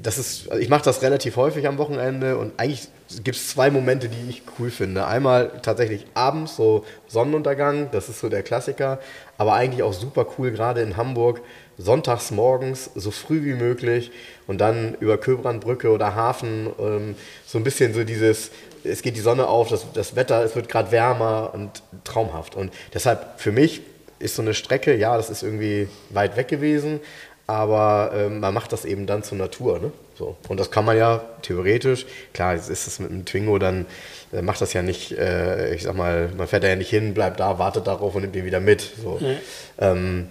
[0.00, 2.88] das ist, also ich mache das relativ häufig am Wochenende und eigentlich
[3.22, 5.06] gibt es zwei Momente, die ich cool finde.
[5.06, 8.98] Einmal tatsächlich abends, so Sonnenuntergang, das ist so der Klassiker,
[9.36, 11.42] aber eigentlich auch super cool, gerade in Hamburg,
[11.76, 14.10] sonntags morgens, so früh wie möglich
[14.46, 17.14] und dann über Köbrandbrücke oder Hafen, ähm,
[17.46, 18.50] so ein bisschen so dieses,
[18.82, 22.54] es geht die Sonne auf, das, das Wetter, es wird gerade wärmer und traumhaft.
[22.54, 23.82] Und deshalb für mich
[24.18, 27.00] ist so eine Strecke, ja, das ist irgendwie weit weg gewesen,
[27.46, 29.78] aber ähm, man macht das eben dann zur Natur.
[29.78, 29.92] Ne?
[30.18, 30.36] So.
[30.48, 33.86] Und das kann man ja theoretisch, klar, jetzt ist es mit einem Twingo, dann
[34.32, 37.14] äh, macht das ja nicht, äh, ich sag mal, man fährt da ja nicht hin,
[37.14, 38.80] bleibt da, wartet darauf und nimmt ihn wieder mit.
[39.02, 39.18] So.
[39.20, 39.36] Nee.
[39.78, 40.28] Ähm,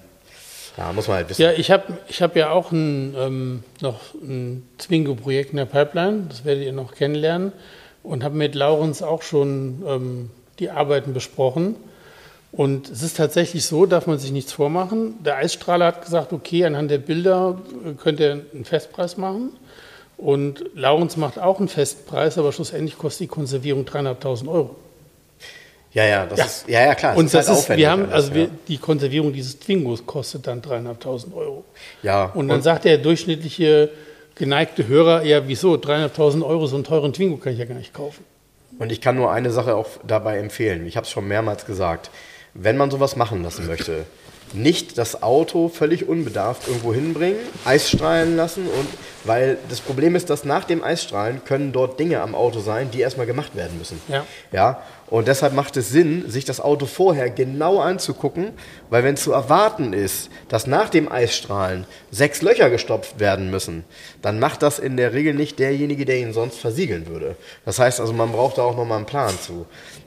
[0.78, 1.42] ja, muss man halt wissen.
[1.42, 6.26] Ja, ich habe ich hab ja auch ein, ähm, noch ein Twingo-Projekt in der Pipeline,
[6.28, 7.54] das werdet ihr noch kennenlernen,
[8.04, 11.76] und habe mit Laurens auch schon ähm, die Arbeiten besprochen.
[12.56, 15.22] Und es ist tatsächlich so, darf man sich nichts vormachen.
[15.26, 19.52] Der Eisstrahler hat gesagt, okay, anhand der Bilder äh, könnt ihr einen Festpreis machen.
[20.16, 24.78] Und Laurens macht auch einen Festpreis, aber schlussendlich kostet die Konservierung 3.500 Euro.
[25.92, 26.46] Ja, ja, das ja.
[26.46, 27.18] ist, ja, ja, klar.
[27.18, 28.36] Und das ist, halt wir haben, also ja.
[28.36, 31.66] wir, die Konservierung dieses Twingos kostet dann 3.500 Euro.
[32.04, 32.32] Ja.
[32.34, 33.90] Und dann und sagt der durchschnittliche
[34.36, 37.94] geneigte Hörer, ja, wieso, 3.500 Euro, so einen teuren Twingo kann ich ja gar nicht
[37.94, 38.24] kaufen.
[38.80, 40.86] Und ich kann nur eine Sache auch dabei empfehlen.
[40.86, 42.10] Ich habe es schon mehrmals gesagt
[42.56, 44.06] wenn man sowas machen lassen möchte,
[44.56, 48.88] nicht das Auto völlig unbedarft irgendwo hinbringen, Eisstrahlen lassen und
[49.26, 53.02] weil das Problem ist, dass nach dem Eisstrahlen können dort Dinge am Auto sein, die
[53.02, 54.00] erstmal gemacht werden müssen.
[54.08, 54.26] Ja.
[54.52, 54.84] ja.
[55.08, 58.54] Und deshalb macht es Sinn, sich das Auto vorher genau anzugucken,
[58.90, 63.84] weil wenn zu erwarten ist, dass nach dem Eisstrahlen sechs Löcher gestopft werden müssen,
[64.22, 67.36] dann macht das in der Regel nicht derjenige, der ihn sonst versiegeln würde.
[67.66, 69.66] Das heißt also, man braucht da auch nochmal einen Plan zu.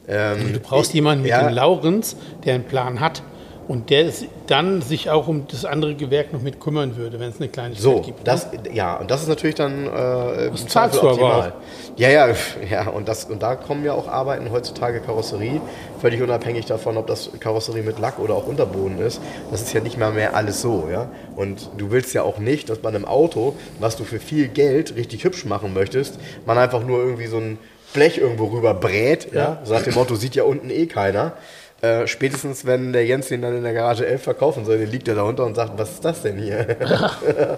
[0.09, 3.23] Ähm, du brauchst jemanden mit ja, dem Laurens, der einen Plan hat.
[3.69, 4.11] Und der
[4.47, 7.75] dann sich auch um das andere Gewerk noch mit kümmern würde, wenn es eine kleine
[7.75, 8.27] so, gibt.
[8.27, 8.61] Das, ne?
[8.73, 11.53] Ja, und das ist natürlich dann äh, das aber auch.
[11.99, 12.29] Ja, ja,
[12.71, 15.61] ja und, das, und da kommen ja auch Arbeiten heutzutage Karosserie,
[16.01, 19.21] völlig unabhängig davon, ob das Karosserie mit Lack oder auch Unterboden ist.
[19.51, 21.11] Das ist ja nicht mal mehr alles so, ja.
[21.37, 24.97] Und du willst ja auch nicht, dass bei einem Auto, was du für viel Geld
[24.97, 27.59] richtig hübsch machen möchtest, man einfach nur irgendwie so ein
[27.93, 29.41] Blech irgendwo rüber brät, ja.
[29.41, 29.62] ja.
[29.64, 31.33] So nach dem Motto, sieht ja unten eh keiner.
[31.81, 35.07] Äh, spätestens, wenn der Jens den dann in der Garage 11 verkaufen soll, dann liegt
[35.07, 36.76] er da unter und sagt, was ist das denn hier?
[36.81, 37.12] ja.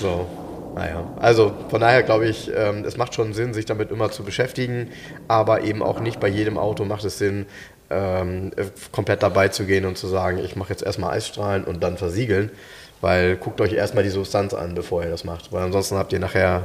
[0.00, 0.26] So,
[0.76, 1.04] naja.
[1.18, 4.88] Also von daher glaube ich, ähm, es macht schon Sinn, sich damit immer zu beschäftigen,
[5.26, 7.46] aber eben auch nicht bei jedem Auto macht es Sinn,
[7.90, 8.52] ähm,
[8.92, 12.50] komplett dabei zu gehen und zu sagen, ich mache jetzt erstmal Eisstrahlen und dann versiegeln,
[13.00, 16.20] weil guckt euch erstmal die Substanz an, bevor ihr das macht, weil ansonsten habt ihr
[16.20, 16.62] nachher,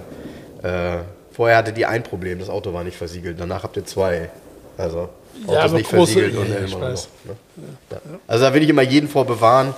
[0.62, 1.00] äh,
[1.32, 4.30] vorher hattet ihr ein Problem, das Auto war nicht versiegelt, danach habt ihr zwei.
[4.78, 5.10] Also
[5.48, 7.08] ja, Autos nicht große, versiegelt und immer noch.
[7.26, 7.36] Ne?
[7.92, 7.98] Ja.
[8.28, 9.74] Also da will ich immer jeden vor bewahren.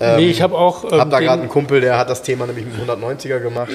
[0.00, 0.84] Ähm, nee, ich habe auch.
[0.84, 3.72] Ähm, hab da gerade einen Kumpel, der hat das Thema nämlich mit 190er gemacht.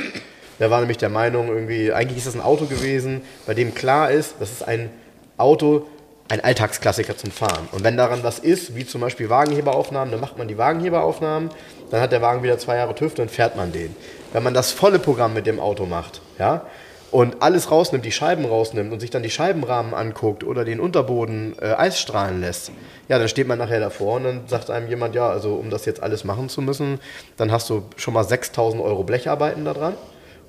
[0.59, 4.09] Der war nämlich der Meinung, irgendwie, eigentlich ist das ein Auto gewesen, bei dem klar
[4.09, 4.89] ist, das ist ein
[5.37, 5.85] Auto,
[6.29, 7.69] ein Alltagsklassiker zum Fahren.
[7.71, 11.51] Und wenn daran was ist, wie zum Beispiel Wagenheberaufnahmen, dann macht man die Wagenheberaufnahmen,
[11.91, 13.95] dann hat der Wagen wieder zwei Jahre TÜV, dann fährt man den.
[14.33, 16.65] Wenn man das volle Programm mit dem Auto macht, ja,
[17.11, 21.55] und alles rausnimmt, die Scheiben rausnimmt und sich dann die Scheibenrahmen anguckt oder den Unterboden
[21.61, 22.71] äh, Eisstrahlen lässt,
[23.07, 25.85] ja, dann steht man nachher davor und dann sagt einem jemand, ja, also um das
[25.85, 26.99] jetzt alles machen zu müssen,
[27.37, 29.93] dann hast du schon mal 6.000 Euro Blecharbeiten da dran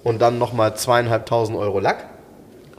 [0.02, 2.06] und dann nochmal 2.500 Euro Lack.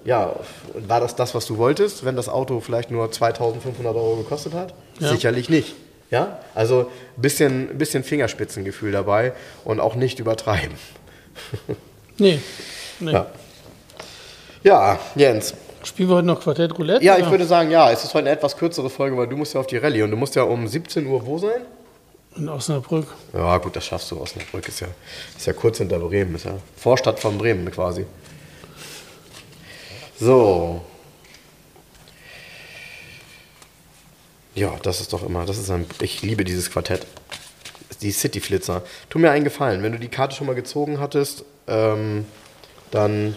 [0.05, 0.35] Ja,
[0.73, 4.73] war das das, was du wolltest, wenn das Auto vielleicht nur 2.500 Euro gekostet hat?
[4.99, 5.09] Ja.
[5.09, 5.75] Sicherlich nicht.
[6.09, 10.75] Ja, also ein bisschen, bisschen Fingerspitzengefühl dabei und auch nicht übertreiben.
[12.21, 12.41] Nee.
[12.99, 13.13] nee.
[13.13, 13.27] Ja.
[14.63, 15.53] Ja, Jens.
[15.83, 17.03] Spielen wir heute noch Quartett Roulette?
[17.03, 17.23] Ja, oder?
[17.23, 19.61] ich würde sagen, ja, es ist heute eine etwas kürzere Folge, weil du musst ja
[19.61, 21.61] auf die Rallye und du musst ja um 17 Uhr wo sein?
[22.35, 23.07] In Osnabrück.
[23.33, 24.19] Ja, gut, das schaffst du.
[24.19, 24.87] Osnabrück ist ja,
[25.37, 28.05] ist ja kurz hinter Bremen, ist ja Vorstadt von Bremen quasi.
[30.19, 30.81] So.
[34.53, 37.07] Ja, das ist doch immer, das ist ein, ich liebe dieses Quartett.
[38.01, 38.83] Die City Flitzer.
[39.09, 42.25] Tu mir einen Gefallen, wenn du die Karte schon mal gezogen hattest, ähm,
[42.91, 43.35] dann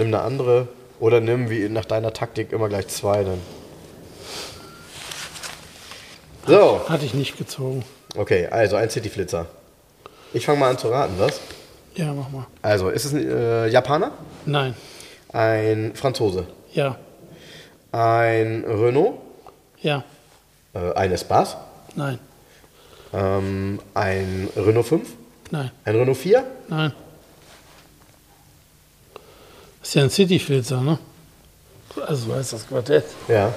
[0.00, 3.40] nimm eine andere oder nimm wie nach deiner Taktik immer gleich zwei dann.
[6.46, 6.88] So.
[6.88, 7.84] Hatte ich nicht gezogen.
[8.16, 9.46] Okay, also ein City-Flitzer.
[10.32, 11.40] Ich fange mal an zu raten, was?
[11.94, 12.46] Ja, mach mal.
[12.62, 14.12] Also, ist es ein äh, Japaner?
[14.46, 14.74] Nein.
[15.32, 16.46] Ein Franzose?
[16.72, 16.96] Ja.
[17.92, 19.18] Ein Renault?
[19.80, 20.04] Ja.
[20.72, 21.56] Äh, ein Espace?
[21.94, 22.18] Nein.
[23.12, 25.08] Ähm, ein Renault 5?
[25.50, 25.70] Nein.
[25.84, 26.44] Ein Renault 4?
[26.68, 26.92] Nein.
[29.80, 30.98] Das ist ja ein Cityfilzer, ne?
[32.06, 33.04] Also so heißt das Quartett.
[33.28, 33.52] Ja.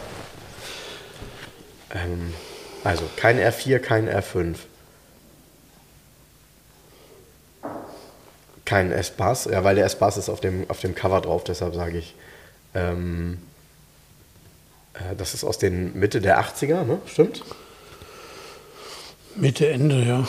[1.93, 2.33] Ähm,
[2.83, 4.55] also, kein R4, kein R5.
[8.65, 11.97] Kein Espace, ja, weil der Espace ist auf dem, auf dem Cover drauf, deshalb sage
[11.97, 12.15] ich.
[12.73, 13.39] Ähm,
[14.93, 16.99] äh, das ist aus den Mitte der 80er, ne?
[17.05, 17.43] Stimmt?
[19.35, 20.27] Mitte, Ende, ja.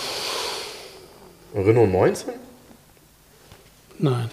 [1.54, 2.34] Renault 19?
[3.98, 4.30] Nein.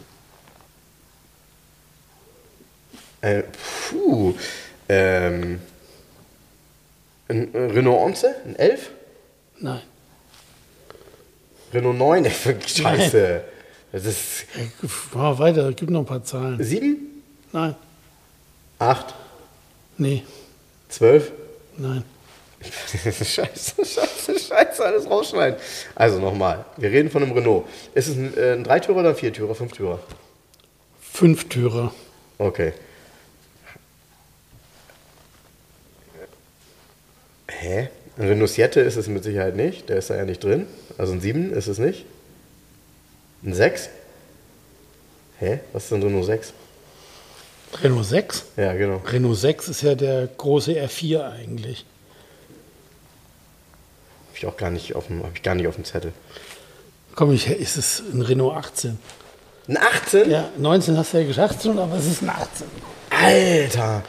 [3.21, 3.43] Äh,
[3.89, 4.33] puh.
[4.89, 5.59] Ähm,
[7.29, 8.35] ein Renault 11?
[8.45, 8.89] Ein 11?
[9.59, 9.81] Nein.
[11.73, 12.25] Renault 9?
[12.25, 12.31] Ey,
[12.65, 13.43] Scheiße.
[13.91, 14.45] Das ist
[15.13, 16.61] Mal weiter, gib noch ein paar Zahlen.
[16.63, 16.97] 7?
[17.51, 17.75] Nein.
[18.79, 19.13] 8?
[19.97, 20.23] Nee.
[20.89, 21.31] 12?
[21.77, 22.03] Nein.
[23.23, 25.59] scheiße, scheiße, scheiße, alles rausschneiden.
[25.95, 27.65] Also nochmal, wir reden von einem Renault.
[27.93, 29.99] Ist es ein, äh, ein Dreitürer oder ein Viertürer, Fünftürer?
[30.99, 31.93] Fünftürer.
[32.37, 32.73] Okay.
[37.61, 37.89] Hä?
[38.17, 40.65] Ein Renault Siete ist es mit Sicherheit nicht, der ist da ja nicht drin.
[40.97, 42.05] Also ein 7 ist es nicht.
[43.43, 43.89] Ein 6?
[45.39, 45.59] Hä?
[45.71, 46.53] Was ist denn Renault 6?
[47.83, 48.45] Renault 6?
[48.57, 48.97] Ja, genau.
[49.05, 51.85] Renault 6 ist ja der große R4 eigentlich.
[54.29, 56.13] Hab ich auch gar nicht auf dem, hab ich gar nicht auf dem Zettel.
[57.13, 58.97] Komm, ich, ist es ein Renault 18?
[59.67, 60.31] Ein 18?
[60.31, 62.67] Ja, 19 hast du ja gesagt schon, aber es ist ein 18.
[63.11, 64.03] Alter!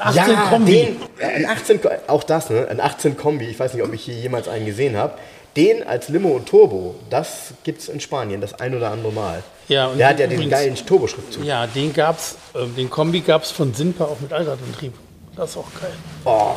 [0.00, 0.58] Ein 18 ja.
[0.58, 2.66] Den, äh, ein 18, Ko- auch das, ne?
[2.68, 5.14] Ein 18 Kombi, ich weiß nicht, ob ich hier jemals einen gesehen habe.
[5.56, 9.42] Den als Limo und Turbo, das gibt's in Spanien das ein oder andere Mal.
[9.68, 11.44] Ja, und Der hat ja den übrigens- geilen Turboschriftzug.
[11.44, 14.92] Ja, den gab's, äh, den Kombi gab es von Simpa auch mit Allradantrieb.
[15.34, 15.92] Das ist auch geil.
[16.24, 16.52] Oh.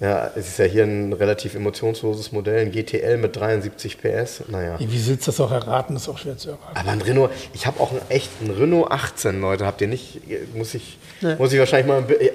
[0.00, 4.44] Ja, es ist ja hier ein relativ emotionsloses Modell, ein GTL mit 73 PS.
[4.48, 4.76] Naja.
[4.78, 5.92] Wie du das auch erraten?
[5.92, 6.74] Das ist auch schwer zu erraten.
[6.74, 9.66] Aber ein Renault, ich habe auch einen echten Renault 18, Leute.
[9.66, 10.20] Habt ihr nicht?
[10.54, 11.34] Muss ich, Nee.
[11.36, 12.02] muss ich wahrscheinlich mal.
[12.10, 12.30] äh,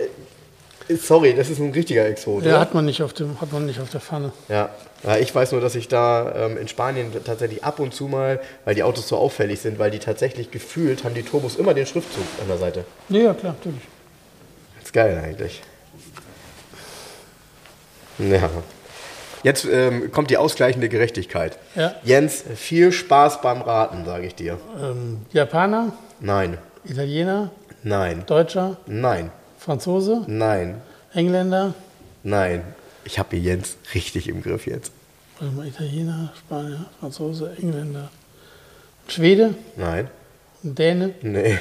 [0.96, 2.44] Sorry, das ist ein richtiger Exot.
[2.44, 2.60] Ja, oder?
[2.60, 4.32] hat man nicht auf dem, hat man nicht auf der Pfanne.
[4.48, 4.70] Ja.
[5.20, 8.76] ich weiß nur, dass ich da ähm, in Spanien tatsächlich ab und zu mal, weil
[8.76, 12.24] die Autos so auffällig sind, weil die tatsächlich gefühlt haben die Turbos immer den Schriftzug
[12.40, 12.86] an der Seite.
[13.10, 13.82] Ja, ja klar, natürlich.
[14.76, 15.64] Das ist geil eigentlich.
[18.18, 18.50] Ja.
[19.44, 21.60] Jetzt ähm, kommt die ausgleichende Gerechtigkeit.
[21.76, 21.94] Ja.
[22.04, 24.58] Jens, viel Spaß beim Raten, sage ich dir.
[24.82, 27.52] Ähm, Japaner, Nein, Italiener,
[27.84, 30.82] nein, Deutscher, nein, Franzose, nein,
[31.14, 31.74] Engländer,
[32.24, 32.64] nein.
[33.04, 34.92] Ich habe Jens richtig im Griff jetzt.
[35.40, 38.10] warte mal, Italiener, Spanier, Franzose, Engländer,
[39.08, 40.08] Schwede, Nein,
[40.64, 41.60] Däne, nee,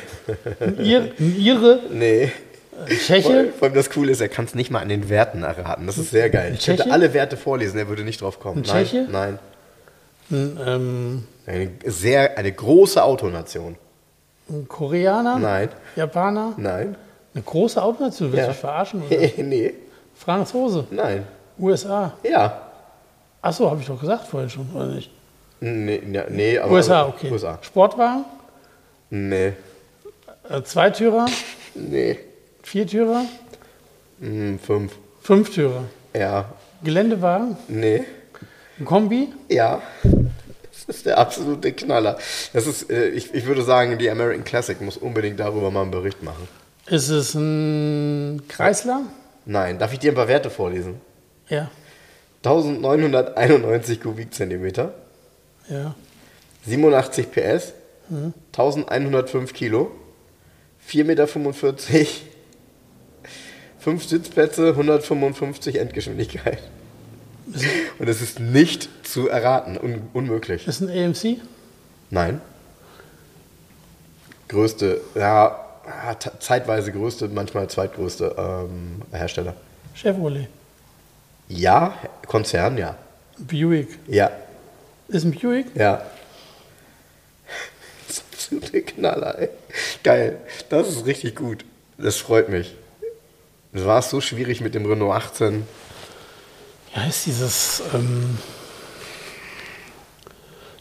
[0.61, 2.33] ein Ir, ein Ire, nee.
[2.77, 5.43] Vor Tscheche, vor allem das Coole ist, er kann es nicht mal an den Werten
[5.43, 5.87] erraten.
[5.87, 6.55] Das ist sehr geil.
[6.59, 6.93] Ich könnte Tscheche?
[6.93, 8.59] alle Werte vorlesen, er würde nicht drauf kommen.
[8.59, 9.07] Ein nein, Tscheche?
[9.11, 9.39] nein.
[10.31, 13.77] ein, ähm, Eine sehr, eine große Autonation.
[14.51, 16.97] ein Koreaner, Nein, Japaner, nein,
[17.35, 18.49] eine große Autonation, willst du Ja.
[18.49, 19.03] mich verarschen?
[19.11, 19.18] Oder?
[19.45, 19.75] nee,
[20.14, 21.27] Franzose, nein.
[21.59, 22.12] USA.
[22.22, 22.61] Ja.
[23.41, 25.11] Achso, habe ich doch gesagt vorhin schon, oder nicht?
[25.61, 26.72] Nee, ja, nee aber.
[26.72, 27.31] USA, okay.
[27.31, 27.59] USA.
[27.62, 28.25] Sportwagen,
[29.11, 29.53] Nee,
[30.49, 31.27] äh, Zweitürer,
[31.75, 32.18] nee.
[32.65, 33.25] Viertürer,
[34.21, 34.93] Hm, fünf.
[35.23, 35.85] Fünftürer.
[36.17, 36.53] Ja,
[36.83, 38.05] Geländewagen, nee.
[38.79, 39.81] ein Kombi, Ja.
[40.87, 42.19] Das ist der absolute Knaller.
[42.53, 45.91] Das ist, äh, ich, ich würde sagen, die American Classic muss unbedingt darüber mal einen
[45.91, 46.47] Bericht machen.
[46.87, 49.03] ist es ein Kreisler?
[49.47, 51.01] Nein, darf ich dir ein paar Werte vorlesen?
[51.49, 51.71] Ja,
[52.45, 54.93] 1991 Kubikzentimeter,
[55.69, 55.95] ja.
[56.67, 57.73] 87 PS,
[58.53, 59.91] 1105 Kilo,
[60.91, 61.27] 4,45 Meter,
[63.85, 66.59] 5 Sitzplätze, 155 Endgeschwindigkeit.
[67.99, 70.66] Und es ist nicht zu erraten, un unmöglich.
[70.66, 71.43] Ist ein AMC?
[72.09, 72.41] Nein.
[74.49, 75.61] Größte, ja,
[76.41, 79.55] zeitweise größte, manchmal zweitgrößte ähm, Hersteller.
[79.95, 80.49] Chevrolet.
[81.49, 81.93] Ja,
[82.26, 82.97] Konzern, ja.
[83.37, 83.99] Buick.
[84.09, 84.30] Ja,
[85.09, 85.66] Ist ein Buick?
[85.74, 86.01] ja.
[88.32, 89.51] Absolute Knaller, ey.
[90.03, 90.39] Geil.
[90.70, 91.66] Das ist richtig gut.
[91.99, 92.74] Das freut mich.
[93.75, 95.64] Es war so schwierig mit dem Renault 18.
[96.95, 97.83] Ja, ist dieses.
[97.93, 98.39] Ähm,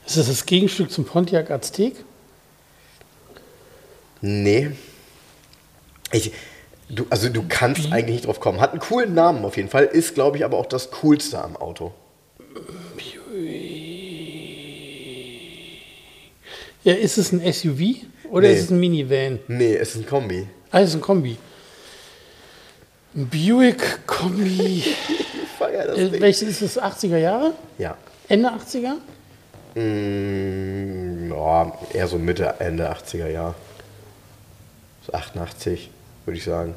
[0.05, 1.95] ist das das Gegenstück zum Pontiac Aztek?
[4.21, 4.71] Nee.
[6.11, 6.31] Ich,
[6.89, 8.61] du, also du kannst eigentlich nicht drauf kommen.
[8.61, 11.55] Hat einen coolen Namen auf jeden Fall, ist, glaube ich, aber auch das Coolste am
[11.55, 11.93] Auto.
[16.83, 18.53] Ja, ist es ein SUV oder Nee.
[18.55, 19.39] ist es ein Minivan?
[19.47, 20.47] Nee, es ist ein Kombi.
[20.71, 21.37] Ah, es ist ein Kombi.
[23.16, 24.84] Ein Buick Kombi.
[25.59, 26.82] Das Äh, welches ist es?
[26.82, 27.53] 80er Jahre?
[27.78, 27.95] Ja.
[28.28, 28.95] Ende 80er?
[29.80, 33.55] Mm, ja, eher so Mitte, Ende 80er Jahr.
[35.05, 35.89] So 88,
[36.26, 36.74] würde ich sagen.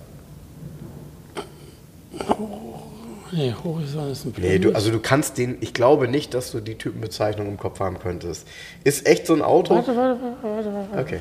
[3.33, 6.61] Nee, Horizon ist ein Nee, du, also du kannst den, ich glaube nicht, dass du
[6.61, 8.47] die Typenbezeichnung im Kopf haben könntest.
[8.85, 9.75] Ist echt so ein Auto?
[9.75, 11.03] Warte, warte, warte, warte, warte.
[11.03, 11.21] Okay.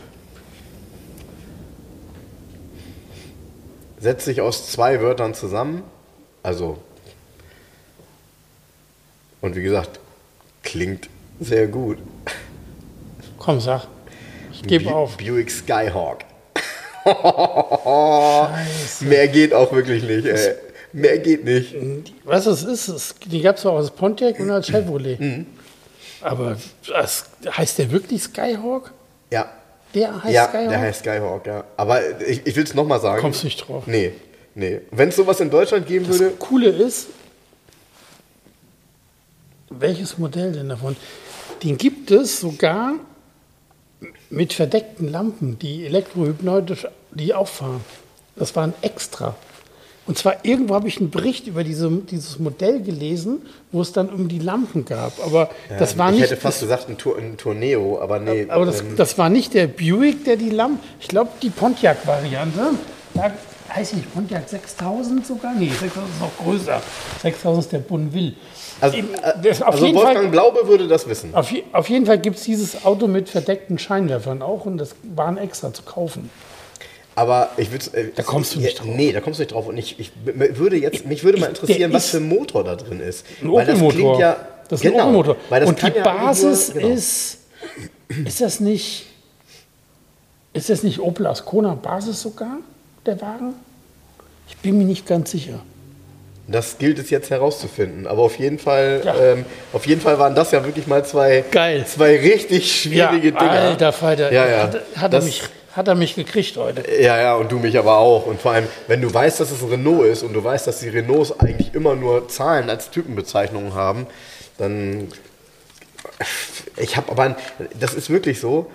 [3.99, 5.83] Setzt sich aus zwei Wörtern zusammen.
[6.43, 6.77] Also.
[9.41, 9.99] Und wie gesagt,
[10.63, 11.97] klingt sehr gut.
[13.37, 13.87] Komm, sag.
[14.51, 15.17] Ich gebe auf.
[15.17, 16.19] Buick Skyhawk.
[17.05, 19.05] Scheiße.
[19.05, 20.55] Mehr geht auch wirklich nicht, ey.
[20.93, 21.75] Mehr geht nicht.
[22.23, 25.19] Was es ist, es, die gab es auch als Pontiac und als Chevrolet.
[25.19, 25.45] Mhm.
[26.21, 28.91] Aber das, heißt der wirklich Skyhawk?
[29.31, 29.51] Ja.
[29.95, 30.69] Der heißt ja, Skyhawk?
[30.69, 31.63] der heißt Skyhawk, ja.
[31.77, 33.21] Aber ich, ich will es nochmal sagen.
[33.21, 33.87] Kommst nicht drauf.
[33.87, 34.11] Nee,
[34.53, 34.81] nee.
[34.91, 37.07] Wenn es sowas in Deutschland geben würde, Das Coole ist,
[39.69, 40.95] welches Modell denn davon?
[41.63, 42.95] Den gibt es sogar
[44.29, 47.81] mit verdeckten Lampen, die elektrohypnotisch die auffahren.
[48.35, 49.35] Das war ein Extra.
[50.07, 53.41] Und zwar irgendwo habe ich einen Bericht über diese, dieses Modell gelesen,
[53.71, 55.13] wo es dann um die Lampen gab.
[55.25, 55.49] Aber
[55.79, 56.29] das war ich nicht.
[56.31, 58.45] hätte fast gesagt ein, Tour, ein Tourneo, aber nee.
[58.47, 60.79] aber das, ähm, das war nicht der Buick, der die Lampen.
[60.99, 62.59] Ich glaube, die Pontiac-Variante.
[63.15, 63.31] Da
[63.73, 65.53] heißt nicht Pontiac 6000 sogar?
[65.55, 66.81] Nee, 6000 ist noch größer.
[67.23, 68.33] 6000 ist der Bonneville.
[68.81, 71.33] also, Eben, äh, das- also Wolfgang Fall- Blaube würde das wissen.
[71.33, 75.37] Auf, auf jeden Fall gibt es dieses Auto mit verdeckten Scheinwerfern auch und das waren
[75.37, 76.29] extra zu kaufen.
[77.15, 77.85] Aber ich würde.
[77.97, 78.93] Äh, Da kommst du nicht ja, drauf.
[78.95, 79.67] Nee, da kommst du nicht drauf.
[79.67, 82.99] Und ich, ich würde jetzt, mich würde mal interessieren, was für ein Motor da drin
[82.99, 83.25] ist.
[83.41, 83.91] Ein das Opel-Motor.
[83.93, 84.47] klingt ja.
[84.69, 85.37] das ist ein genau, Opel-Motor.
[85.49, 86.87] weil das Und die ja Basis genau.
[86.89, 87.37] ist.
[88.25, 89.07] Ist das nicht.
[90.53, 92.57] Ist das nicht Opel Ascona Basis sogar,
[93.05, 93.55] der Wagen?
[94.47, 95.59] Ich bin mir nicht ganz sicher.
[96.47, 98.05] Das gilt es jetzt herauszufinden.
[98.07, 99.15] Aber auf jeden Fall, Ja.
[99.15, 101.85] ähm, auf jeden Fall waren das ja wirklich mal zwei, Geil.
[101.87, 103.49] zwei richtig schwierige Dinger.
[103.51, 104.31] Alter Falter.
[104.31, 104.63] Ja, ja.
[104.63, 105.41] Hat, hat, er Das- mich,
[105.75, 106.83] hat er mich gekriegt heute.
[107.01, 108.25] Ja, ja, und du mich aber auch.
[108.25, 110.79] Und vor allem, wenn du weißt, dass es ein Renault ist und du weißt, dass
[110.79, 114.07] die Renaults eigentlich immer nur Zahlen als Typenbezeichnungen haben,
[114.57, 115.09] dann.
[116.77, 117.35] Ich habe aber, ein,
[117.77, 118.71] das ist wirklich so.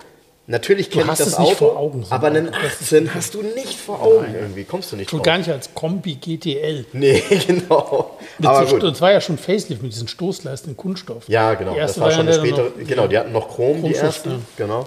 [0.51, 2.63] Natürlich kenne ich das es Auto, vor Augen, so aber einen ein Auto.
[2.65, 4.65] Das ist 18 hast du nicht vor Augen irgendwie.
[4.65, 5.27] Kommst du nicht Schon drauf.
[5.27, 6.87] gar nicht als Kombi GTL.
[6.93, 8.19] Nee, genau.
[8.39, 8.83] Mit Aber so, gut.
[8.83, 11.29] das war ja schon Facelift mit diesen Stoßleisten in Kunststoff.
[11.29, 11.75] Ja, genau.
[11.77, 12.71] Das war schon eine spätere.
[12.77, 14.31] noch- genau, die hatten noch Chrom, die ersten.
[14.31, 14.37] ja.
[14.57, 14.87] Genau.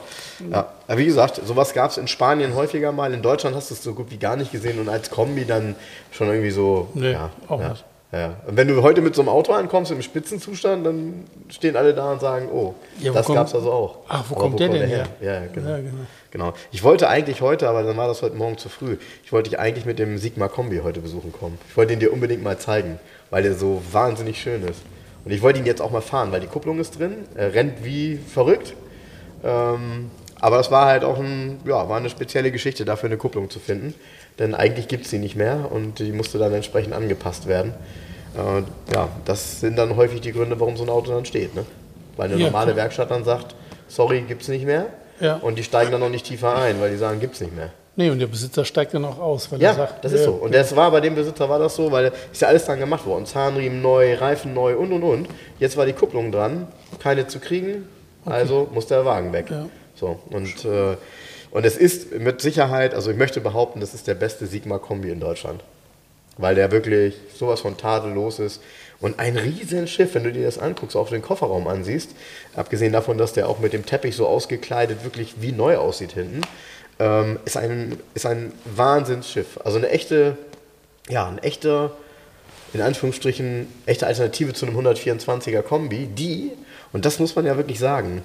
[0.51, 0.73] Ja.
[0.87, 3.13] Aber wie gesagt, sowas gab es in Spanien häufiger mal.
[3.13, 5.75] In Deutschland hast du es so gut wie gar nicht gesehen und als Kombi dann
[6.11, 6.89] schon irgendwie so.
[6.93, 7.85] Nee, ja, auch ja, nicht.
[8.13, 8.35] Ja.
[8.45, 12.11] Und wenn du heute mit so einem Auto ankommst im Spitzenzustand, dann stehen alle da
[12.11, 13.97] und sagen, oh, Ja, wo das kommt- gab es also auch.
[14.07, 15.07] Ach, wo kommt der denn her?
[15.19, 15.41] her?
[15.41, 15.69] Ja, genau.
[15.71, 15.91] Ja, genau.
[16.29, 16.53] genau.
[16.71, 18.97] Ich wollte eigentlich heute, aber dann war das heute Morgen zu früh.
[19.25, 21.57] Ich wollte dich eigentlich mit dem Sigma Kombi heute besuchen kommen.
[21.69, 22.99] Ich wollte ihn dir unbedingt mal zeigen,
[23.31, 24.83] weil der so wahnsinnig schön ist.
[25.25, 27.83] Und ich wollte ihn jetzt auch mal fahren, weil die Kupplung ist drin, er rennt
[27.83, 28.75] wie verrückt.
[29.43, 33.49] Ähm, aber das war halt auch ein, ja, war eine spezielle Geschichte, dafür eine Kupplung
[33.49, 33.95] zu finden.
[34.39, 37.73] Denn eigentlich gibt es die nicht mehr und die musste dann entsprechend angepasst werden.
[38.35, 41.55] Äh, ja, das sind dann häufig die Gründe, warum so ein Auto dann steht.
[41.55, 41.65] Ne?
[42.17, 42.83] Weil eine Ja, normale klar.
[42.85, 43.55] Werkstatt dann sagt,
[43.87, 44.87] sorry, gibt es nicht mehr.
[45.19, 45.35] Ja.
[45.37, 47.69] Und die steigen dann noch nicht tiefer ein, weil die sagen, gibt es nicht mehr.
[47.95, 50.25] Nee, und der Besitzer steigt dann auch aus, weil er Ja, sagt, das ist ja,
[50.25, 50.31] so.
[50.33, 53.05] Und das war bei dem Besitzer war das so, weil ist ja alles dann gemacht
[53.05, 53.27] worden.
[53.27, 55.27] Zahnriemen neu, Reifen neu und und und.
[55.59, 56.67] Jetzt war die Kupplung dran,
[56.99, 57.87] keine zu kriegen,
[58.25, 59.45] also muss der Wagen weg.
[59.51, 59.67] Ja.
[59.95, 60.97] So und äh,
[61.51, 65.11] und es ist mit Sicherheit, also ich möchte behaupten, das ist der beste Sigma Kombi
[65.11, 65.63] in Deutschland,
[66.37, 68.61] weil der wirklich sowas von tadellos ist
[68.99, 72.11] und ein Riesenschiff, wenn du dir das anguckst, auch den Kofferraum ansiehst,
[72.55, 76.41] abgesehen davon, dass der auch mit dem Teppich so ausgekleidet wirklich wie neu aussieht hinten,
[76.99, 79.59] ähm, ist ein ist ein Wahnsinnsschiff.
[79.63, 80.37] Also eine echte,
[81.09, 81.91] ja, ein echter
[82.73, 86.51] in Anführungsstrichen echte Alternative zu einem 124er Kombi, die,
[86.91, 88.23] und das muss man ja wirklich sagen,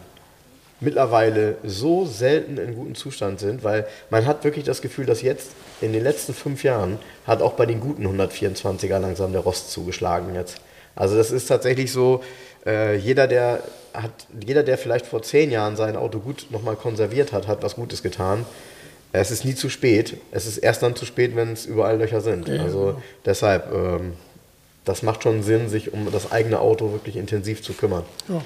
[0.80, 5.50] mittlerweile so selten in gutem Zustand sind, weil man hat wirklich das Gefühl, dass jetzt
[5.80, 10.34] in den letzten fünf Jahren hat auch bei den guten 124er langsam der Rost zugeschlagen
[10.34, 10.60] jetzt.
[10.94, 12.22] Also das ist tatsächlich so,
[12.66, 13.62] äh, jeder, der
[13.94, 14.10] hat,
[14.44, 18.02] jeder, der vielleicht vor zehn Jahren sein Auto gut nochmal konserviert hat, hat was Gutes
[18.02, 18.44] getan.
[19.12, 20.18] Es ist nie zu spät.
[20.32, 22.48] Es ist erst dann zu spät, wenn es überall Löcher sind.
[22.48, 24.12] Ja, also deshalb, ähm,
[24.84, 28.04] das macht schon Sinn, sich um das eigene Auto wirklich intensiv zu kümmern.
[28.28, 28.42] Ja.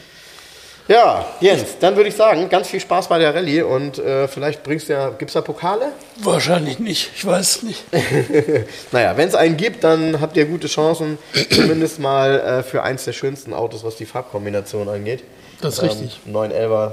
[0.88, 4.64] Ja, Jens, dann würde ich sagen, ganz viel Spaß bei der Rallye und äh, vielleicht
[4.64, 5.92] bringst du ja, gibt es da Pokale?
[6.22, 7.84] Wahrscheinlich nicht, ich weiß es nicht.
[8.92, 11.18] Naja, wenn es einen gibt, dann habt ihr gute Chancen,
[11.50, 15.22] zumindest mal äh, für eins der schönsten Autos, was die Farbkombination angeht.
[15.60, 16.20] Das ist richtig.
[16.28, 16.90] 911er,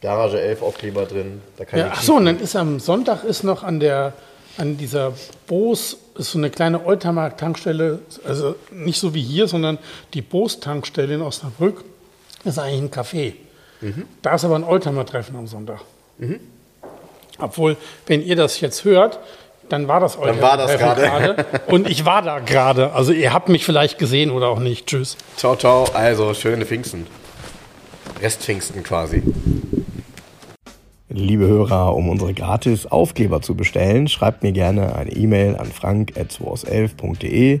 [0.00, 1.42] Garage 11 Aufkleber drin.
[1.56, 4.12] Da kann Ja, ach so, und dann ist am Sonntag ist noch an der
[4.56, 5.12] an dieser
[5.46, 9.78] Bose ist so eine kleine Oldtimer Tankstelle, also nicht so wie hier, sondern
[10.12, 11.84] die Bose Tankstelle in Osnabrück
[12.44, 13.34] ist eigentlich ein Café.
[13.80, 14.04] Mhm.
[14.22, 15.80] Da ist aber ein Oldtimer Treffen am Sonntag.
[17.38, 17.76] Obwohl,
[18.06, 19.18] wenn ihr das jetzt hört,
[19.68, 21.46] dann war das Oldtimer war das gerade.
[21.68, 22.92] und ich war da gerade.
[22.92, 24.86] Also ihr habt mich vielleicht gesehen oder auch nicht.
[24.86, 25.16] Tschüss.
[25.36, 25.84] Ciao, ciao.
[25.94, 27.06] Also, schöne Pfingsten.
[28.20, 29.22] Restpfingsten quasi.
[31.08, 37.60] Liebe Hörer, um unsere gratis Aufkleber zu bestellen, schreibt mir gerne eine E-Mail an frank.211.de.